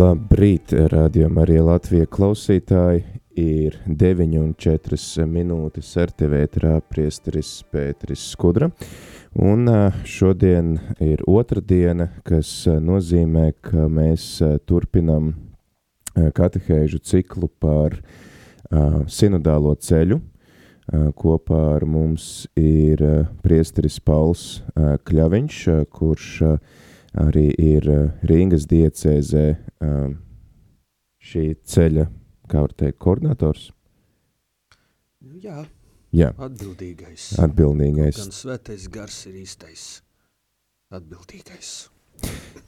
[0.00, 3.02] Labrīt, rādījumā arī Latvija klausītāji
[3.36, 8.70] ir 9 un 4 minūtes ar tevi ētrā priesteris Pēteris Skudra.
[9.36, 9.68] Un
[10.08, 10.72] šodien
[11.04, 15.34] ir otra diena, kas nozīmē, ka mēs turpinam
[16.14, 17.98] katehēžu ciklu par
[19.10, 20.22] sinodālo ceļu.
[21.18, 23.04] Kopā ar mums ir
[23.44, 26.30] priesteris Pauls Kļaviņš, kurš
[27.18, 27.86] arī ir
[28.26, 29.44] Rīgas diecēzē
[31.20, 32.06] šī ceļa,
[32.50, 33.70] kā var teikt, koordinators?
[35.40, 35.64] Jā,
[36.12, 36.32] Jā.
[36.36, 37.32] atbildīgais.
[37.40, 38.20] Atbildīgais.
[38.20, 39.86] Gan svētais gars ir īstais
[40.90, 41.88] atbildīgais.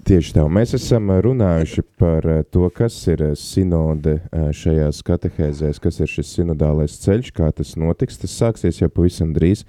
[0.03, 6.33] Tieši tā, mēs esam runājuši par to, kas ir sinode šajās katehēzēs, kas ir šis
[6.39, 8.19] sinodālais ceļš, kā tas notiks.
[8.23, 9.63] Tas sāksies jau pavisam drīz.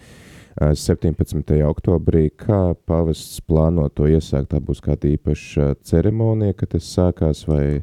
[0.59, 1.63] 17.
[1.65, 7.81] oktobrī, kā pavests plāno to iesākt, tā būs kāda īpaša ceremonija, kad tas sākās, vai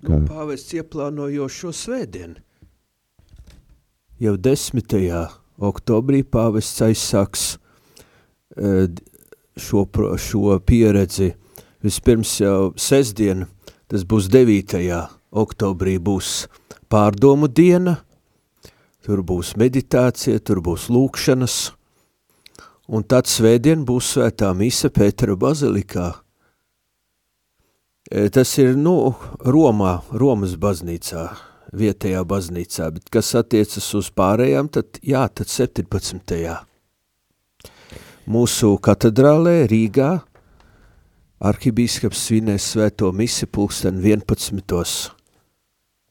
[0.00, 0.16] kā?
[0.16, 2.40] Nu, pavests ieplāno jau šo svētdienu.
[4.18, 4.96] Jau 10.
[5.60, 7.44] oktobrī pavests aizsāks
[9.58, 9.84] šo,
[10.18, 11.34] šo pieredzi.
[11.84, 13.44] Vispirms jau sestdien,
[13.86, 14.80] tas būs 9.
[15.30, 16.48] oktobrī, būs
[16.90, 18.00] pārdomu diena,
[19.08, 21.54] tur būs meditācija, tur būs lūkšanas,
[22.92, 26.10] un tad svētdien būs svētā mise Pētera bazilikā.
[28.12, 31.24] E, tas ir, nu, Romā, Romas baznīcā,
[31.72, 36.44] vietējā baznīcā, bet kas attiecas uz pārējām, tad jā, tad 17.
[38.28, 40.18] Mūsu katedrālē Rīgā
[41.48, 45.16] arhibīskaps svinēs svēto misi pulksten 11.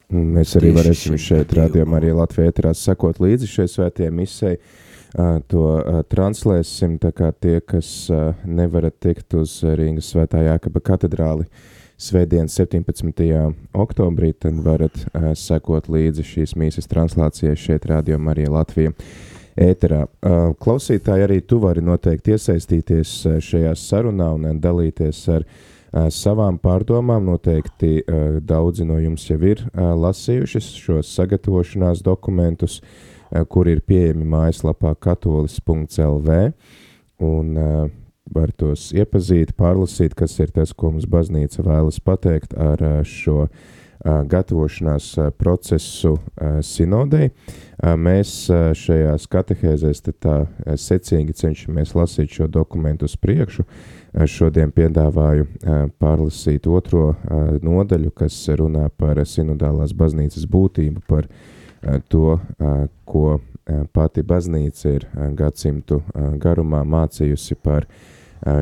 [0.07, 4.56] Mēs arī Tieši varēsim šeit rādījumā arī Latvijā ēterās sekot līdzi šai svētajai.
[4.56, 4.85] Uh,
[5.51, 5.63] to
[6.12, 8.07] translēsim, tā kā tie, kas
[8.45, 11.47] nevarat tikt uz Rīgas svētā Jākaba katedrāli
[11.97, 13.23] svētdien 17.
[13.73, 15.00] oktobrī, tad varat
[15.35, 18.94] sekot līdzi šīs mīsas translācijai šeit rādījumā arī Latvijā
[19.57, 20.06] ēterā.
[20.62, 27.30] Klausītāji arī tu vari noteikti iesaistīties šajā sarunā un dalīties ar uh, savām pārdomām.
[27.31, 28.02] Noteikti
[28.48, 32.81] daudzi no jums jau ir lasījuši šos sagatavošanās dokumentus,
[33.52, 36.38] kur ir pieejami mājaslapā katolis.lv.
[37.24, 37.56] Un
[38.36, 43.48] var tos iepazīt, pārlasīt, kas ir tas, ko mums baznīca vēlas pateikt ar šo
[44.06, 45.08] gatavošanās
[45.40, 46.18] procesu
[46.64, 47.31] sinodei.
[47.98, 48.34] Mēs
[48.78, 50.36] šajās katehēzēs tā
[50.78, 53.66] secīgi cenšamies lasīt šo dokumentu uz priekšu,
[54.25, 55.45] šodien piedāvāju
[56.01, 57.11] pārlasīt otro
[57.61, 61.28] nodaļu, kas runā par sinodālās baznīcas būtību, par
[62.09, 62.39] to,
[63.06, 63.39] ko
[63.94, 65.07] pati baznīca ir
[65.38, 66.01] gadsimtu
[66.41, 67.88] garumā mācījusi par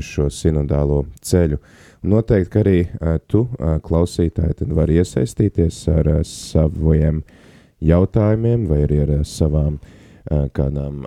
[0.03, 1.59] šo sinodālo ceļu.
[2.05, 2.79] Noteikti, ka arī
[3.31, 3.45] tu,
[3.85, 7.23] klausītāji, tad var iesaistīties ar saviem
[7.85, 9.94] jautājumiem vai arī ar savām uh,
[10.29, 11.03] kādām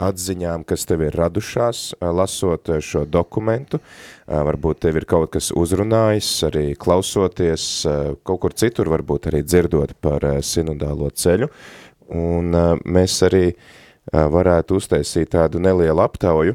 [0.00, 3.80] atziņām, kas tev ir radušās, lasot šo dokumentu.
[4.26, 7.86] Varbūt tev ir kaut kas uzrunājis, arī klausoties
[8.24, 11.50] kaut kur citur, varbūt arī dzirdot par sinodālo ceļu.
[12.16, 13.50] Un mēs arī
[14.12, 16.54] varētu uztaisīt tādu nelielu aptauju,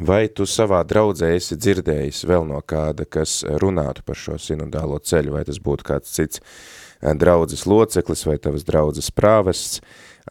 [0.00, 5.36] vai tu savā draudzē esi dzirdējis vēl no kāda, kas runātu par šo sinodālo ceļu,
[5.36, 6.40] vai tas būtu kāds cits
[7.04, 9.82] draudzes loceklis vai tavas draudzes prāvests,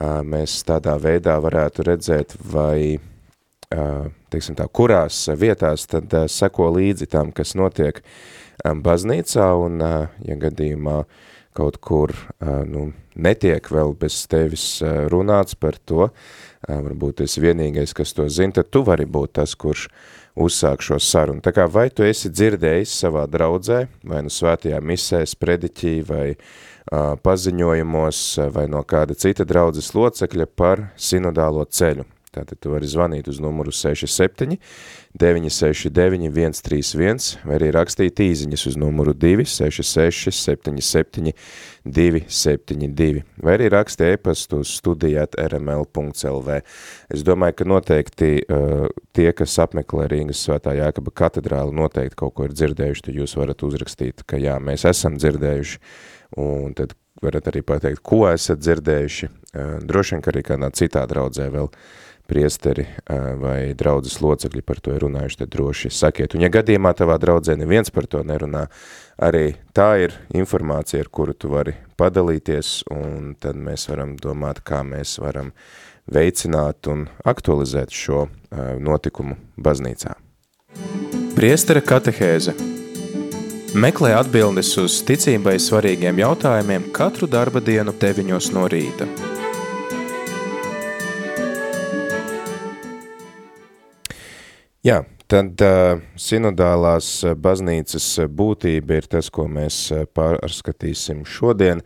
[0.01, 2.97] mēs tādā veidā varētu redzēt, vai,
[4.33, 8.01] teiksim tā, kurās vietās tad seko līdzi tam, kas notiek
[8.63, 11.03] baznīcā, un, ja gadījumā
[11.53, 14.81] kaut kur, nu, netiek vēl bez tevis
[15.13, 16.09] runāts par to,
[16.65, 19.87] varbūt esi vienīgais, kas to zina, tad tu vari būt tas, kurš
[20.33, 21.43] uzsāk šo sarunu.
[21.45, 26.47] Tā kā vai tu esi dzirdējis savā draudzē, vai nu svētajā misēs, prediķī, vai uh,
[26.91, 32.05] paziņojumos vai no kāda cita draudzes locekļa par sinodālo ceļu.
[32.33, 34.57] Tātad tu vari zvanīt uz numuru 67
[35.19, 41.33] 969 131 vai arī rakstīt īziņas uz numuru 266 77
[41.85, 46.57] 272 vai arī raksti e-pastu uz studijāt rml.lv.
[47.13, 52.47] Es domāju, ka noteikti uh, tie, kas apmeklē Rīgas svētā Jākaba katedrāli, noteikti kaut ko
[52.47, 55.81] ir dzirdējuši, tad jūs varat uzrakstīt, ka jā, mēs esam dzirdējuši,
[56.41, 59.29] un tad varat arī pateikt, ko esat dzirdējuši.
[59.85, 61.69] Droši vien, ka arī kādā citā draudzē vēl
[62.33, 62.87] priesteri
[63.37, 66.33] vai draudzes locekļi par to ir runājuši, tad droši sakiet.
[66.33, 68.65] Un ja gadījumā tavā draudzē neviens par to nerunā,
[69.21, 74.81] arī tā ir informācija, ar kuru tu vari padalīties, un tad mēs varam domāt, kā
[74.87, 75.53] mēs varam
[76.09, 78.25] veicināt un aktualizēt šo
[78.81, 80.17] notikumu baznīcā.
[81.37, 82.57] Priestera katehēze–
[83.73, 89.07] Meklē atbildes uz ticībai svarīgiem jautājumiem katru darba dienu 9 no rīta.
[94.83, 94.97] Jā,
[95.31, 95.61] tad
[96.19, 99.77] sinodālās baznīcas būtība ir tas, ko mēs
[100.11, 101.79] pārskatīsim šodien.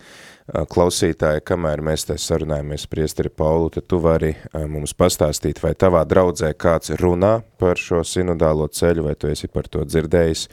[0.47, 6.49] Klausītāji, kamēr mēs te sarunājamies priesteri Paulu, tad tu vari mums pastāstīt, vai tavā draudzē
[6.57, 10.47] kāds runā par šo sinodālo ceļu, vai tu esi par to dzirdējis.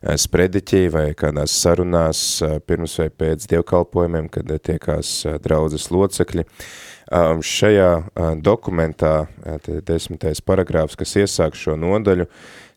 [0.00, 2.20] Uh, sprediķī vai kādās sarunās
[2.66, 6.46] pirms vai pēc dievkalpojumiem, kad tiekās draudzes locekļi.
[7.44, 7.90] Šajā
[8.40, 9.26] dokumentā,
[9.84, 12.28] desmitais paragrāfs, kas iesāk šo nodaļu,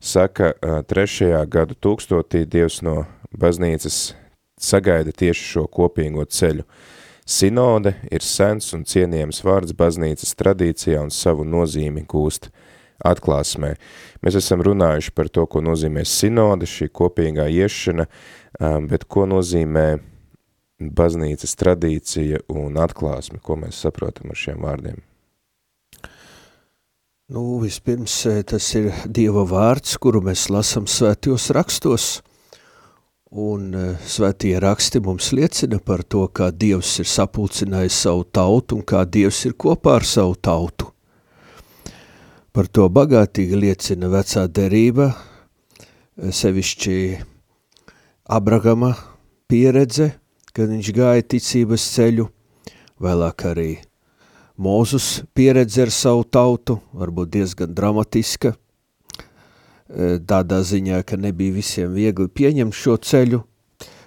[0.02, 0.52] saka,
[0.90, 4.16] trešajā gadu tūkstotī Dievs no baznīcas
[4.60, 6.66] sagaida tieši šo kopīgo ceļu.
[7.24, 12.50] Sinode ir sens un cienījams vārds baznīcas tradīcijā un savu nozīmi gūst
[13.04, 13.74] atklāsmē.
[14.24, 18.08] Mēs esam runājuši par to, ko nozīmē sinode, šī kopīgā iešana,
[18.60, 19.88] um, bet ko nozīmē
[20.80, 25.02] baznīcas tradīcija un atklāsme, ko mēs saprotam ar šiem vārdiem?
[27.34, 32.08] Nu, vispirms eh, tas ir Dieva vārds, kuru mēs lasam svētajos rakstos,
[33.32, 38.86] un eh, svētie raksti mums liecina par to, kā Dievs ir sapulcinājis savu tautu un
[38.86, 40.93] kā Dievs ir kopā ar savu tautu.
[42.54, 45.08] Par to bagātīgi liecina vecā derība,
[46.22, 46.98] sevišķi
[48.30, 48.92] Abrahama
[49.50, 50.12] pieredze,
[50.54, 52.28] kad viņš gāja ticības ceļu,
[53.02, 53.72] vēlāk arī
[54.62, 62.30] Mūzus pieredze ar savu tautu, varbūt diezgan dramatiska, e, tādā ziņā, ka nebija visiem viegli
[62.30, 63.42] pieņemt šo ceļu,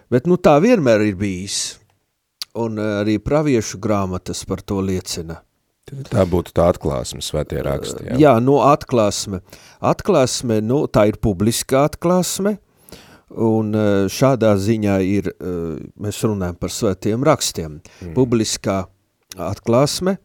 [0.06, 1.81] bet nu tā vienmēr ir bijis,
[2.54, 5.42] un arī praviešu grāmatas par to liecina.
[5.87, 8.09] Tā būtu tā atklāsme, svētie raksti.
[8.09, 9.38] Jā, jā nu atklāsme.
[9.79, 12.56] Atklāsme, nu tā ir publiska atklāsme,
[13.31, 15.53] un e, šādā ziņā ir, e,
[16.03, 18.15] mēs runājam par svētiem rakstiem, mm.
[18.19, 18.81] publiskā
[19.38, 20.17] atklāsme,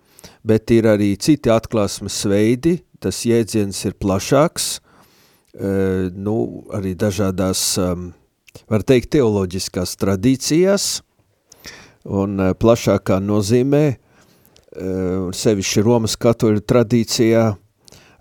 [0.42, 4.72] bet ir arī citi atklāsmes veidi, tas jēdziens ir plašāks,
[5.54, 7.64] e, nu arī dažādās,
[8.66, 10.92] var teikt, teoloģiskās tradīcijās,
[12.10, 14.01] un plašākā nozīmē,
[14.72, 17.44] sevišķi Romas katoļu tradīcijā,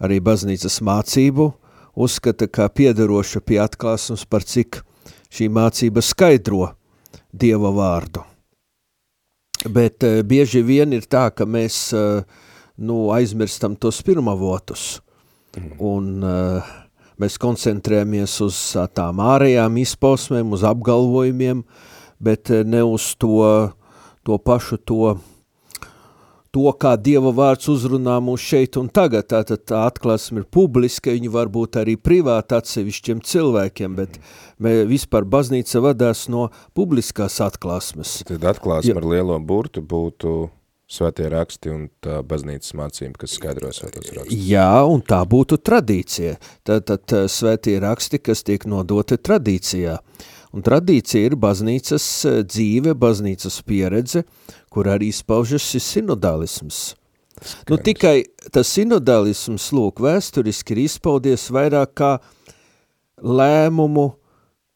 [0.02, 1.46] arī baznīcas mācību,
[1.94, 4.80] uzskata kā piedaroša pie atklāsums par cik
[5.30, 6.72] šī mācība skaidro
[7.30, 8.24] Dieva vārdu.
[9.70, 12.24] Bet uh, bieži vien ir tā, ka mēs uh,
[12.80, 14.98] nu, aizmirstam tos pirmavotus
[15.54, 15.74] mm.
[15.78, 16.24] un
[17.20, 18.60] mēs koncentrējamies uz
[18.96, 21.60] tām ārējām izpausmēm, uz apgalvojumiem,
[22.16, 23.44] bet ne uz to,
[24.24, 25.18] to pašu to
[26.54, 31.30] to, kā Dieva vārds uzrunā mūs šeit un tagad, tātad tā atklāsme ir publiska, viņi
[31.32, 34.18] var būt arī privāti atsevišķiem cilvēkiem, bet
[34.90, 38.20] vispār baznīca vadās no publiskās atklāsmes.
[38.28, 40.50] Tad atklāsme ar lielo burtu būtu
[40.90, 44.34] svētie raksti un tā baznīcas mācība, kas skaidro svētos rakstus.
[44.50, 46.34] Jā, un tā būtu tradīcija.
[46.66, 50.00] Tātad svētie raksti, kas tiek nodoti tradīcijā.
[50.50, 52.04] Un tradīcija ir baznīcas
[52.42, 54.24] dzīve, baznīcas pieredze,
[54.70, 56.80] kur arī izpaužas šis sinodālisms.
[57.40, 57.68] Skaidrs.
[57.70, 58.16] Nu, tikai
[58.52, 62.10] tas sinodālisms, lūk, vēsturiski ir izpaudies vairāk kā
[63.20, 64.10] lēmumu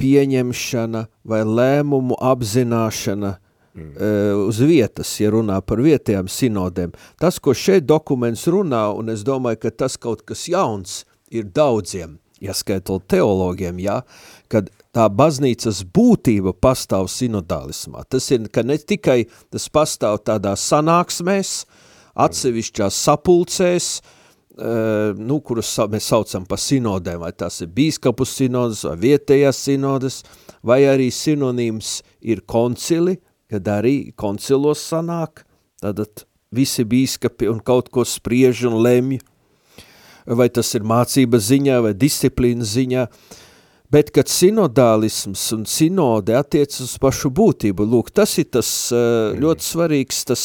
[0.01, 3.91] pieņemšana vai lēmumu apzināšana mm.
[3.93, 6.95] uh, uz vietas, ja runā par vietējām sinodēm.
[7.21, 11.03] Tas, ko šeit dokuments runā, un es domāju, ka tas kaut kas jauns
[11.35, 14.01] ir daudziem, ieskaitot teologiem, jā,
[14.53, 18.05] kad tā baznīcas būtība pastāv sinodālismā.
[18.09, 21.65] Tas ir, ka ne tikai tas pastāv tādā sanāksmēs,
[22.15, 28.97] atsevišķās sapulcēs, uh, nu, kurus mēs saucam par sinodēm, vai tās ir bīskapu sinodas vai
[29.09, 30.23] vietējās sinodas,
[30.63, 33.19] vai arī sinonīms ir koncili,
[33.51, 35.45] kad arī koncilos sanāk,
[35.83, 36.25] tad
[36.55, 39.19] visi bīskapi un kaut ko spriež un lemj,
[40.25, 43.09] vai tas ir mācības ziņā vai disciplīnas ziņā,
[43.93, 49.67] bet kad sinodālisms un sinode attiec uz pašu būtību, lūk, tas ir tas uh, ļoti
[49.67, 50.45] svarīgs tas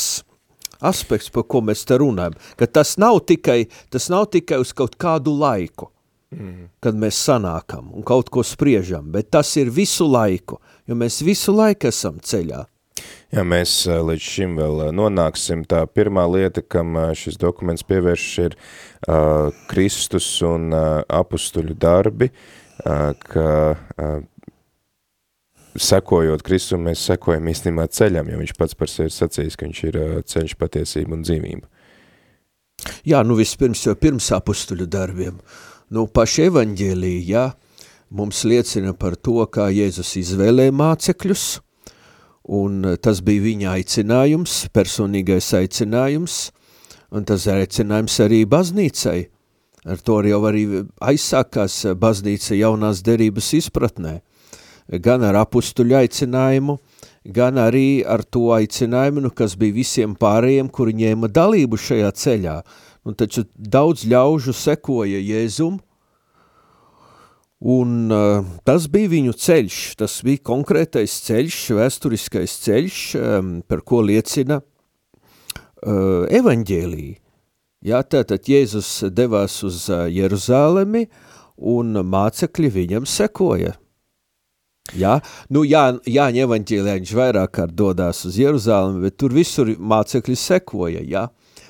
[0.79, 4.96] aspekts, par ko mēs te runājam, ka tas nav tikai, tas nav tikai uz kaut
[5.00, 5.89] kādu laiku,
[6.36, 6.69] mm.
[6.84, 11.55] kad mēs sanākam un kaut ko spriežam, bet tas ir visu laiku, jo mēs visu
[11.55, 12.65] laiku esam ceļā.
[13.29, 15.62] Jā, mēs līdz šim vēl nonāksim.
[15.69, 22.59] Tā pirmā lieta, kam šis dokuments pievērš, ir uh, Kristus un uh, apustuļu darbi, uh,
[22.84, 23.50] ka
[25.80, 30.00] sekojot Kristum, mēs sekojam īstenībā ceļam, jo viņš pats par sevi sacījis, ka viņš ir
[30.32, 31.68] ceļš, patiesība un dzīvība.
[33.08, 35.40] Jā, nu vispirms jau pirms apustuļu darbiem.
[35.94, 37.50] Nu, paši evaņģēlī, jā,
[38.14, 41.48] mums liecina par to, kā Jēzus izvēlēja mācekļus,
[42.60, 46.40] un tas bija viņa aicinājums, personīgais aicinājums,
[47.14, 49.20] un tas aicinājums arī baznīcai.
[49.88, 50.66] Ar to jau arī
[51.00, 54.20] aizsākās baznīca jaunās derības izpratnē
[54.98, 56.78] gan ar apustuļu aicinājumu,
[57.30, 62.56] gan arī ar to aicinājumu, nu, kas bija visiem pārējiem, kuri ņēma dalību šajā ceļā.
[63.06, 65.78] Un taču daudz ļaužu sekoja Jēzum,
[67.60, 74.02] un uh, tas bija viņu ceļš, tas bija konkrētais ceļš, vēsturiskais ceļš, um, par ko
[74.06, 77.10] liecina uh, evaņģēlī.
[77.86, 81.06] Jā, tātad Jēzus devās uz Jeruzālemi,
[81.60, 83.78] un mācekļi viņam sekoja.
[84.98, 85.20] Ja?
[85.54, 91.06] Nu, jā, Jāņa evaņģēlijā viņš vairāk kārt dodās uz Jeruzālemi, bet tur visur mācekļi sekoja,
[91.08, 91.28] ja?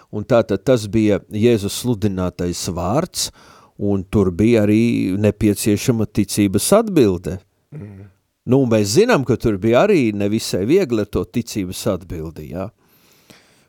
[0.10, 3.30] un tātad tas bija Jēzus sludinātais vārds,
[3.78, 7.38] un tur bija arī nepieciešama ticības atbilde.
[7.76, 8.10] Mm.
[8.50, 12.72] Nu, mēs zinām, ka tur bija arī nevisai viegli ar to ticības atbildi, ja?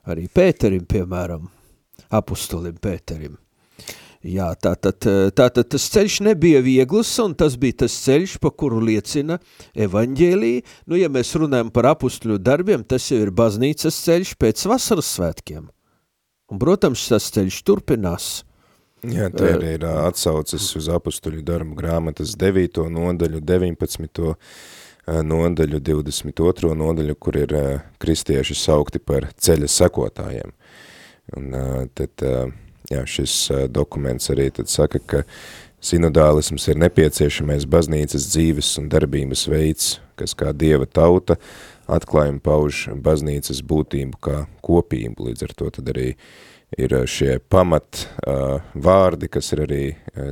[0.09, 1.45] Arī Pēterim, piemēram,
[2.09, 3.39] apustulim Pēterim.
[4.21, 5.01] Jā, tātad,
[5.33, 9.39] tātad tas ceļš nebija viegls, un tas bija tas ceļš, pa kuru liecina
[9.73, 10.53] evaņģēlī.
[10.93, 15.71] Nu, ja mēs runājam par apustļu darbiem, tas jau ir baznīcas ceļš pēc vasaras svētkiem.
[16.53, 18.29] Un, protams, tas ceļš turpinās.
[19.09, 22.83] Jā, tā arī ir atsaucas uz apustuļu darbu grāmatas 9.
[22.93, 24.35] nodaļu, 19.
[25.25, 26.75] nodaļu, 22.
[26.77, 27.55] nodaļu, kur ir
[28.03, 30.53] kristieši saukti par ceļa sekotājiem.
[31.39, 31.53] Un
[31.95, 32.25] tad
[32.91, 33.35] jā, šis
[33.71, 35.23] dokuments arī tad saka, ka
[35.81, 41.39] sinodālisms ir nepieciešamais baznīcas dzīves un darbības veids, kas kā dieva tauta
[41.91, 46.13] atklājumi pauž baznīcas būtību kā kopību, līdz ar to tad arī
[46.79, 49.83] ir šie pamat uh, vārdi, kas ir arī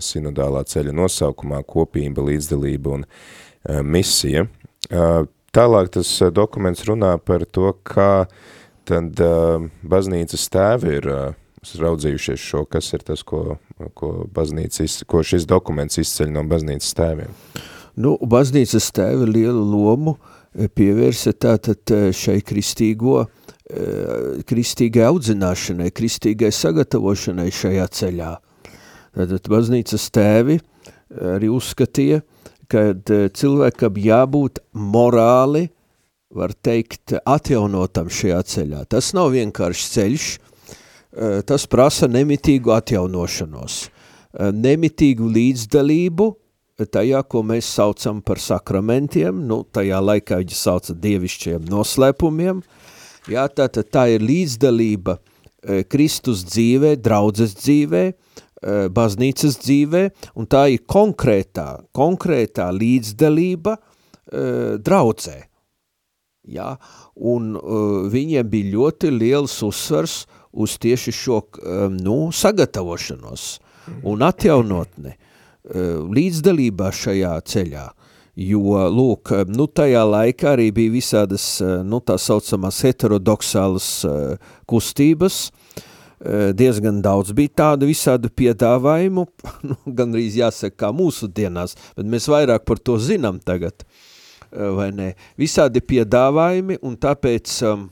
[0.05, 4.47] sinodālā ceļa nosaukumā kopība, līdzdalība un uh, misija.
[4.89, 5.25] Uh,
[5.55, 8.29] tālāk tas dokuments runā par to, kā
[8.89, 11.37] tad uh, baznīcas tēvi ir uh,
[11.77, 13.59] raudzījušies šo, kas ir tas, ko,
[13.95, 17.35] ko, baznīca, ko šis dokuments izceļ no baznīcas tēviem?
[17.99, 23.87] Nu, baznīcas tēvi lielu lomu e, pievērsa tātad e, šai kristīgo, e,
[24.49, 28.35] kristīgai audzināšanai, kristīgai sagatavošanai šajā ceļā.
[29.19, 30.61] Tātad baznīcas tēvi
[31.35, 32.23] arī uzskatīja,
[32.71, 32.93] ka
[33.35, 35.71] cilvēkam jābūt morāli,
[36.35, 38.83] var teikt, atjaunotam šajā ceļā.
[38.93, 40.27] Tas nav vienkārši ceļš,
[41.49, 43.79] tas prasa nemitīgu atjaunošanos,
[44.53, 46.29] nemitīgu līdzdalību
[46.93, 52.61] tajā, ko mēs saucam par sakramentiem, nu, tajā laikā viņi sauca dievišķiem noslēpumiem,
[53.33, 55.17] jā, tātad tā ir līdzdalība
[55.91, 58.05] Kristus dzīvē, draudzes dzīvē,
[58.95, 60.05] baznīcas dzīvē,
[60.39, 63.75] un tā ir konkrētā, konkrētā līdzdalība
[64.85, 65.48] draudzē.
[66.49, 66.75] Ja?
[67.15, 73.49] Un uh, viņiem bija ļoti liels uzsvars uz tieši šo um, nu, sagatavošanos
[74.09, 77.87] un atjaunotni uh, līdzdalībā šajā ceļā.
[78.39, 85.49] Jo, lūk, nu, tajā laikā arī bija visādas, uh, nu, tā saucamās heterodoksālas uh, kustības,
[86.59, 89.23] diezgan daudz bija tādu visādu piedāvājumu,
[89.71, 93.85] nu, gan arī jāsaka kā mūsu dienās, bet mēs vairāk par to zinām tagad,
[94.51, 97.89] vai ne, visādi piedāvājumi, un tāpēc um,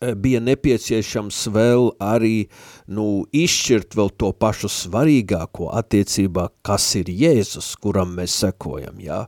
[0.00, 2.46] Eh, bija nepieciešams vēl arī
[2.88, 8.96] nu, izšķirt vēl to pašu svarīgāko attiecībā, kas ir Jēzus, kuram mēs sekojam.
[9.04, 9.26] Jā.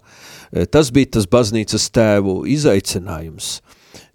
[0.49, 3.59] Eh, tas bija tas baznīcas tēvu izaicinājums.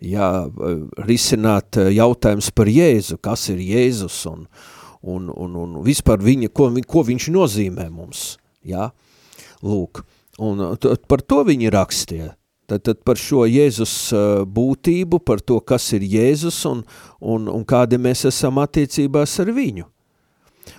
[0.02, 4.48] Jā, eh, risināt jautājums par Jēzu, kas ir Jēzus un,
[5.04, 8.40] un, un, un vispār viņa, ko, ko viņš nozīmē mums.
[8.66, 8.90] Jā.
[9.62, 10.02] Lūk,
[10.38, 10.78] un
[11.10, 12.34] par to viņi rakstīja.
[12.68, 13.92] Tad, tad par šo Jēzus
[14.52, 16.82] būtību, par to, kas ir Jēzus un,
[17.24, 19.88] un, un kādi mēs esam attiecībās ar viņu.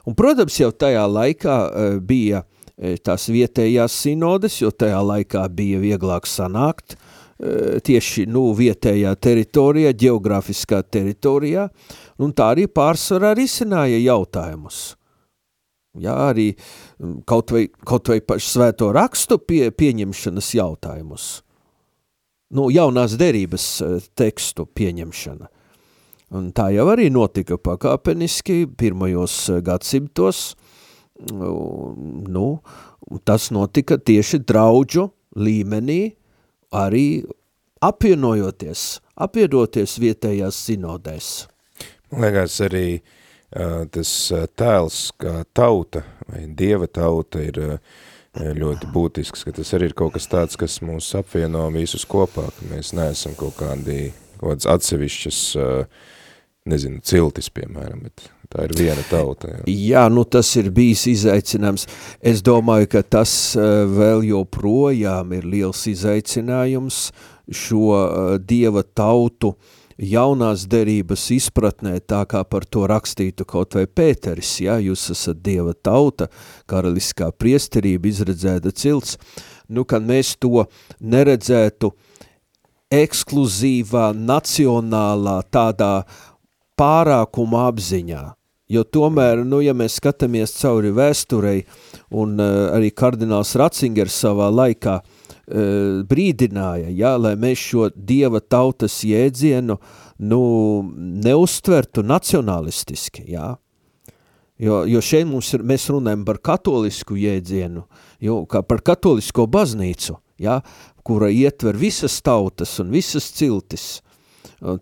[0.05, 5.81] Un, protams, jau tajā laikā uh, bija uh, tās vietējās sinodes, jo tajā laikā bija
[5.83, 11.69] vieglāk sanākt uh, tieši nu, vietējā teritorijā, geogrāfiskā teritorijā,
[12.21, 14.98] un tā arī pārsvarā risināja jautājumus.
[16.03, 16.53] Jā, arī
[17.29, 21.29] kaut vai, kaut vai pašu svēto rakstu pie, pieņemšanas jautājumus.
[22.55, 23.67] Nu, jaunās derības
[24.17, 25.51] tekstu pieņemšana.
[26.39, 30.53] Un tā jau arī notika pakāpeniski pirmajos eh, gadsimtos.
[31.19, 32.47] Nu,
[33.27, 36.13] tas notika tieši draudžu līmenī,
[36.71, 37.25] arī
[37.83, 38.85] apvienojoties,
[39.19, 41.31] apvienoties vietējās sinodēs.
[42.13, 43.18] Man liekas, arī uh,
[43.49, 44.11] tas
[44.61, 47.79] tēls kā tauta vai dieva tauta ir uh,
[48.37, 52.71] ļoti būtisks, ka tas arī ir kaut kas tāds, kas mūs apvieno visus kopā, ka
[52.71, 56.11] mēs neesam kaut kādi kaut atsevišķas uh,
[56.69, 59.51] nezinu, ciltis, piemēram, bet tā ir viena tauta.
[59.51, 59.65] Jā.
[59.67, 61.89] jā, nu tas ir bijis izaicinājums.
[62.21, 67.09] Es domāju, ka tas uh, vēl joprojām ir liels izaicinājums
[67.49, 69.55] šo uh, dieva tautu
[69.99, 75.75] jaunās derības izpratnē, tā kā par to rakstītu kaut vai Pēteris, ja, jūs esat dieva
[75.75, 76.29] tauta,
[76.71, 79.19] karaliskā priesterība, izredzēta cilts,
[79.69, 80.65] nu, kad mēs to
[81.01, 81.93] neredzētu
[82.95, 85.93] ekskluzīvā, nacionālā, tādā
[86.79, 88.25] pārākuma apziņā.
[88.69, 91.63] Jo tomēr, nu, ja mēs skatāmies cauri vēsturei,
[92.13, 95.18] un uh, arī kardināls Ratzingers savā laikā uh,
[95.49, 99.79] brīdināja, ja, lai mēs šo dieva tautas jēdzienu
[100.19, 100.43] nu,
[101.25, 103.55] neuztvertu nacionalistiski, ja.
[104.59, 107.85] Jo, jo šeit mums ir, mēs runājam par katolisku jēdzienu,
[108.21, 110.59] jo, kā par katolisko baznīcu, ja,
[111.07, 113.87] kura ietver visas tautas un visas ciltis,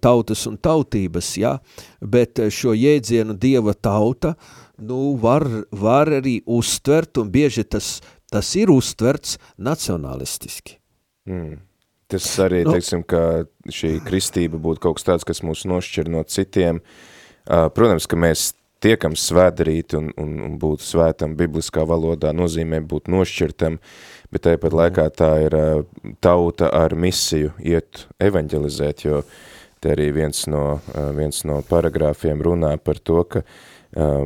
[0.00, 1.58] tautas un tautības, ja,
[2.00, 4.32] bet šo jēdzienu dieva tauta,
[4.80, 7.98] nu, var, var arī uztvert, un bieži tas,
[8.32, 10.78] tas ir uztverts nacionalistiski.
[11.28, 11.58] Mm.
[12.06, 16.22] Tas arī, nu, teiksim, ka šī kristība būtu kaut kas tāds, kas mūs nošķir no
[16.22, 16.78] citiem.
[17.46, 18.52] Uh, protams, ka mēs
[18.82, 23.80] tiekam svētdarīti un, un, un būt svētam bibliskā valodā nozīmē būt nošķirtam,
[24.30, 25.82] bet tāpat laikā tā ir uh,
[26.22, 29.36] tauta ar misiju iet evanģelizēt, jo uh,
[29.80, 30.80] Te arī viens no,
[31.14, 34.24] viens no paragrāfiem runā par to, ka uh,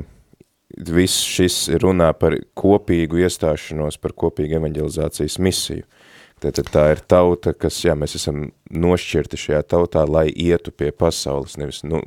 [0.76, 5.87] viss šis runā par kopīgu iestāšanos, par kopīgu evanģelizācijas misiju.
[6.40, 11.59] Tātad tā ir tauta, kas, jā, mēs esam nošķirti šajā tautā, lai ietu pie pasaules,
[11.61, 12.00] nevis, nu,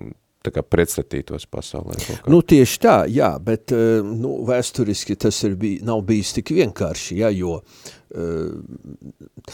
[0.43, 1.99] tā kā pretstatītos pasaulē.
[2.32, 3.76] Nu, tieši tā, jā, bet,
[4.08, 9.45] nu, vēsturiski tas ir bij, nav bijis tik vienkārši, jā, jo uh,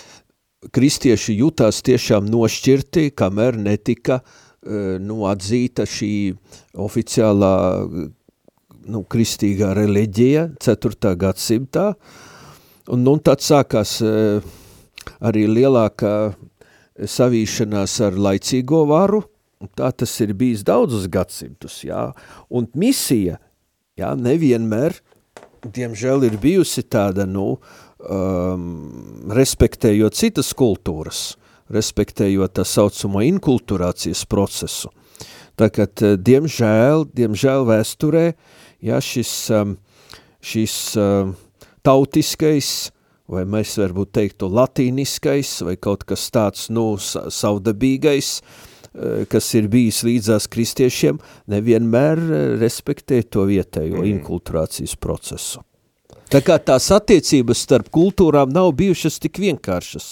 [0.76, 6.12] kristieši jutās tiešām nošķirti, kamēr netika e, nu, atzīta šī
[6.80, 7.54] oficiālā
[8.88, 11.16] nu, kristīgā reliģija 4.
[11.20, 11.90] gadsimtā,
[12.90, 14.14] un, nu, tad sākās e,
[15.20, 16.16] arī lielākā
[17.00, 19.24] savīšanās ar laicīgo varu,
[19.76, 22.10] tā tas ir bijis daudzus gadsimtus, jā,
[22.50, 23.40] un misija,
[24.00, 24.96] jā, nevienmēr,
[25.66, 31.34] diemžēl ir bijusi tāda, nu, uh, um, respektējot citas kultūras,
[31.74, 34.92] respektējot tā saucamo inkulturācijas procesu.
[35.60, 38.26] Tā kā, diemžēl, diemžēl vēsturē,
[38.86, 39.76] ja šis, um,
[40.42, 41.36] šis um,
[41.86, 42.90] tautiskais,
[43.30, 50.04] vai mēs varbūt teiktu latīniskais, vai kaut kas tāds, nu, savdabīgais, uh, kas ir bijis
[50.08, 54.14] līdzās kristiešiem, nevienmēr uh, respektē to vietējo mm.
[54.18, 55.64] inkulturācijas procesu.
[56.30, 60.12] Tā kā tās attiecības starp kultūrām nav bijušas tik vienkāršas.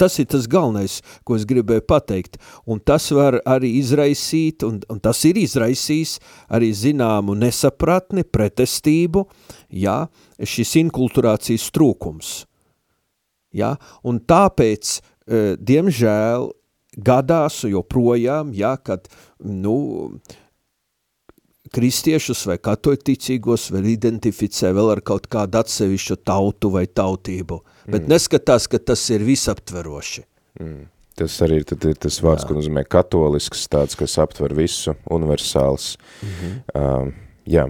[0.00, 0.94] Tas ir tas galvenais,
[1.28, 2.38] ko es gribēju pateikt.
[2.64, 6.14] Un tas var arī izraisīt, un, un tas ir izraisījis
[6.56, 9.26] arī zināmu nesapratni, pretestību,
[9.76, 9.98] jā,
[10.40, 12.32] šis inkulturācijas trūkums.
[13.52, 13.74] Jā,
[14.08, 16.48] un tāpēc, e, diemžēl,
[16.96, 19.12] gadās joprojām, jā, kad,
[19.44, 19.76] nu,
[21.72, 28.10] kristiešus vai katoļticīgos vēl identificē vēl ar kaut kādu atsevišķu tautu vai tautību, bet mm.
[28.12, 30.26] neskatās, ka tas ir visaptveroši.
[30.60, 30.82] Mm.
[31.18, 35.96] Tas arī ir, tad, ir tas vārds, ko nozīmē katolisks, tāds, kas aptver visu, universāls.
[36.22, 36.54] Mm -hmm.
[36.80, 37.12] um,
[37.46, 37.66] jā,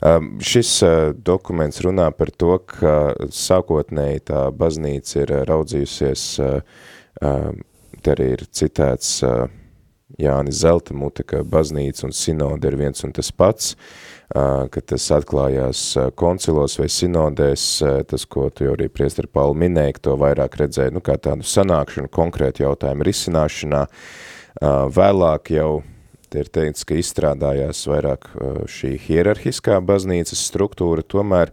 [0.00, 6.60] um, šis uh, dokuments runā par to, ka sākotnēji tā baznīca ir raudzījusies, uh,
[7.20, 7.60] um,
[8.02, 9.48] te arī ir citēts uh,
[10.20, 13.74] Jānis Zeltamute, ka baznīca un sinode ir viens un tas pats,
[14.30, 15.80] ka tas atklājās
[16.18, 17.64] koncilos vai sinodēs,
[18.10, 22.10] tas, ko tu jau arī priestari Pauli minēja, to vairāk redzēja, nu, kā tādu sanākšanu
[22.14, 23.82] konkrētu jautājumu risināšanā.
[24.96, 25.70] Vēlāk jau
[26.30, 28.30] te ir teikts, ka izstrādājās vairāk
[28.70, 31.52] šī hierarhiskā baznīcas struktūra, tomēr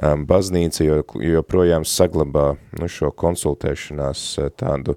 [0.00, 0.84] baznīca
[1.20, 4.22] joprojām saglabā nu, šo konsultēšanās
[4.56, 4.94] tādu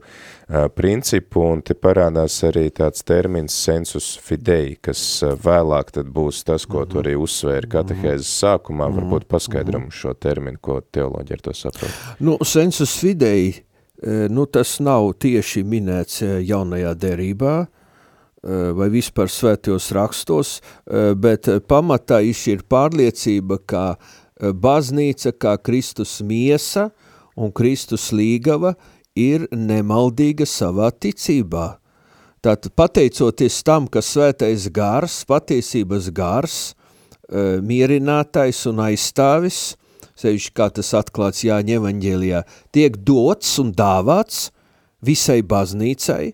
[0.77, 5.01] principu, un te parādās arī tāds termins sensus fidei, kas
[5.43, 10.79] vēlāk tad būs tas, ko tu arī uzsvēri katehēzes sākumā, varbūt paskaidram šo terminu, ko
[10.81, 12.01] teoloģi ar to saprot.
[12.23, 13.53] Nu, sensus fidei,
[14.31, 17.55] nu, tas nav tieši minēts jaunajā derībā,
[18.43, 20.57] vai vispār svētajos rakstos,
[21.15, 23.85] bet pamatā ir pārliecība, ka
[24.51, 26.89] baznīca kā Kristus miesa
[27.35, 28.73] un Kristus līgava
[29.15, 31.77] ir nemaldīga savā ticībā.
[32.43, 36.57] Tātad pateicoties tam, ka svētais gars, patiesības gars,
[37.63, 39.77] mierinātais un aizstāvis,
[40.19, 42.43] sevišķi kā tas atklāts Jāņa evaņģēlijā,
[42.75, 44.49] tiek dots un dāvāts
[45.03, 46.33] visai baznīcai,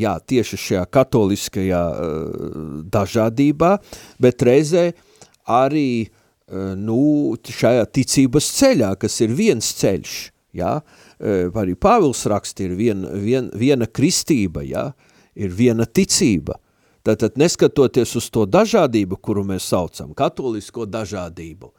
[0.00, 2.50] jā, tieši šajā katoliskajā uh,
[2.92, 3.76] dažādībā,
[4.24, 4.88] bet reizē
[5.44, 6.21] arī uh,
[6.78, 6.98] nu,
[7.48, 10.16] šajā ticības ceļā, kas ir viens ceļš,
[10.58, 14.90] jā, uh, arī Pāvils raksti ir vien, vien, viena kristība, jā,
[15.34, 16.58] ir viena ticība.
[17.02, 21.72] Tātad neskatoties uz to dažādību, kuru mēs saucam, katolisko dažādību,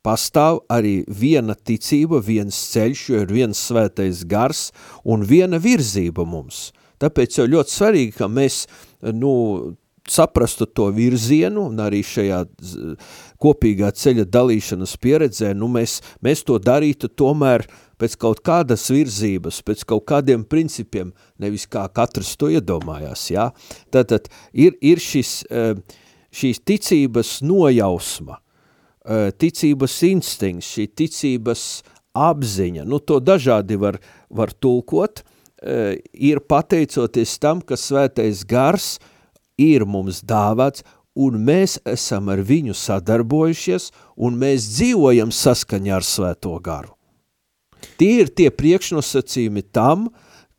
[0.00, 4.70] pastāv arī viena ticība, viens ceļš, jo ir viens svētais gars
[5.04, 6.68] un viena virzība mums–
[7.00, 8.64] Tāpēc jau ļoti svarīgi, ka mēs
[9.16, 9.32] nu,
[10.08, 12.40] saprastu to virzienu un arī šajā
[13.40, 17.66] kopīgā ceļa dalīšanas pieredzē, nu mēs, mēs to darītu tomēr
[18.00, 23.50] pēc kaut kādas virzības, pēc kaut kādiem principiem, nevis kā katrs to iedomājās, jā.
[23.92, 25.74] Tātad ir, ir šis, eh,
[26.32, 28.40] šīs ticības nojausma,
[29.04, 31.66] eh, ticības instinkts, šī ticības
[32.16, 35.22] apziņa, nu to dažādi var, var tulkot,
[35.60, 38.94] Eh, ir pateicoties tam, ka svētais gars
[39.60, 46.56] ir mums dāvāts, un mēs esam ar viņu sadarbojušies, un mēs dzīvojam saskaņā ar svēto
[46.64, 46.94] garu.
[48.00, 50.08] Tie ir tie priekšnosacījumi tam,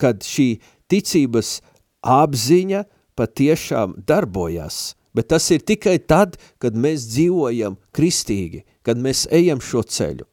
[0.02, 0.60] kad šī
[0.92, 1.60] ticības
[2.02, 2.84] apziņa
[3.18, 9.86] patiešām darbojas, bet tas ir tikai tad, kad mēs dzīvojam kristīgi, kad mēs ejam šo
[9.86, 10.31] ceļu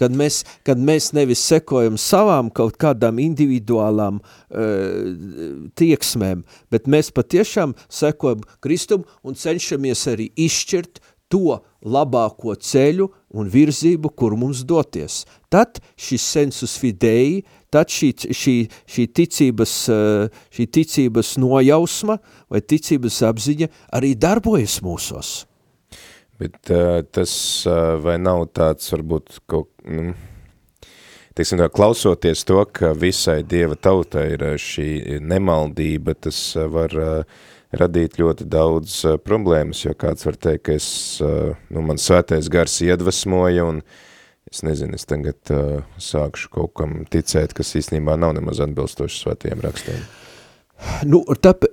[0.00, 7.74] kad mēs, kad mēs nevis sekojam savām kaut kādām individuālām uh, tieksmēm, bet mēs patiešām
[7.88, 11.00] sekojam Kristum un cenšamies arī izšķirt
[11.32, 15.24] to labāko ceļu un virzību, kur mums doties.
[15.50, 18.54] Tad šis sensus fidei, tad šī, šī,
[18.86, 22.20] šī, ticības, uh, šī ticības nojausma
[22.52, 25.36] vai ticības apziņa arī darbojas mūsos.
[26.36, 27.32] Bet uh, tas
[27.64, 30.12] uh, vai nav tāds varbūt kaut, nu,
[31.36, 36.40] teiksim tā, klausoties to, ka visai Dieva tautai ir šī nemaldība, tas
[36.72, 37.46] var uh,
[37.76, 40.90] radīt ļoti daudz uh, problēmas, jo kāds var teikt, ka es,
[41.24, 43.80] uh, nu, man svētais gars iedvesmoja un
[44.52, 49.64] es nezinu, es tagad uh, sākšu kaut kam ticēt, kas īstenībā nav nemaz atbilstoši svētajiem
[49.64, 50.04] rakstiem.
[51.08, 51.64] Nu, tāp,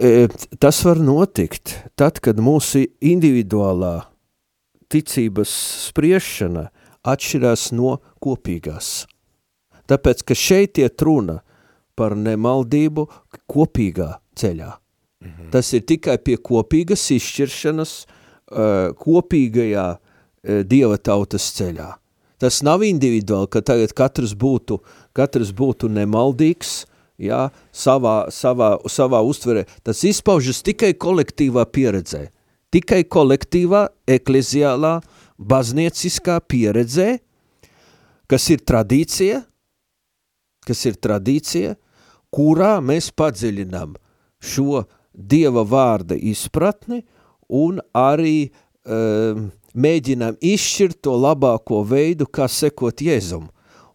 [0.63, 3.97] tas var notikt tad, kad mūsu individuālā
[4.93, 5.51] ticības
[5.89, 6.67] spriešana
[7.03, 9.06] atšķirās no kopīgās.
[9.89, 11.41] Tāpēc, ka šeit iet runa
[11.99, 13.08] par nemaldību
[13.51, 14.71] kopīgā ceļā.
[15.23, 15.49] Mhm.
[15.51, 17.93] Tas ir tikai pie kopīgas izšķiršanas
[18.99, 19.88] kopīgajā
[20.67, 21.93] dieva tautas ceļā.
[22.38, 24.82] Tas nav individuāli, ka tagad katrs būtu,
[25.15, 26.84] katrs būtu nemaldīgs,
[27.21, 29.63] jā, savā, savā, savā uztverē.
[29.84, 32.27] Tas izpaužas tikai kolektīvā pieredzē
[32.74, 34.98] tikai kolektīvā, ekleziālā,
[35.38, 37.18] baznīciskā pieredzē,
[38.30, 39.42] kas ir tradīcija,
[40.68, 41.76] kas ir tradīcija,
[42.34, 43.98] kurā mēs padziļinām
[44.44, 44.84] šo
[45.14, 47.04] Dieva vārda izpratni
[47.54, 53.46] un arī um, mēģinām izšķirt to labāko veidu, kā sekot Jēzum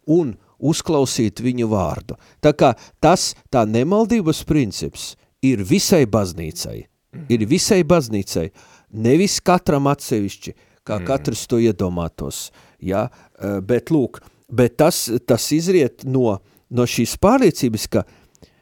[0.07, 2.15] un uzklausīt viņu vārdu.
[2.39, 5.13] Tā kā tas, tā nemaldības princips
[5.43, 6.85] ir visai baznīcai,
[7.29, 8.49] ir visai baznīcai,
[8.89, 10.53] nevis katram atsevišķi,
[10.87, 11.07] kā mm.
[11.07, 12.49] katrs to iedomātos,
[12.81, 13.07] ja?
[13.39, 18.05] Eh, bet lūk, bet tas, tas izriet no, no šīs pārliecības, ka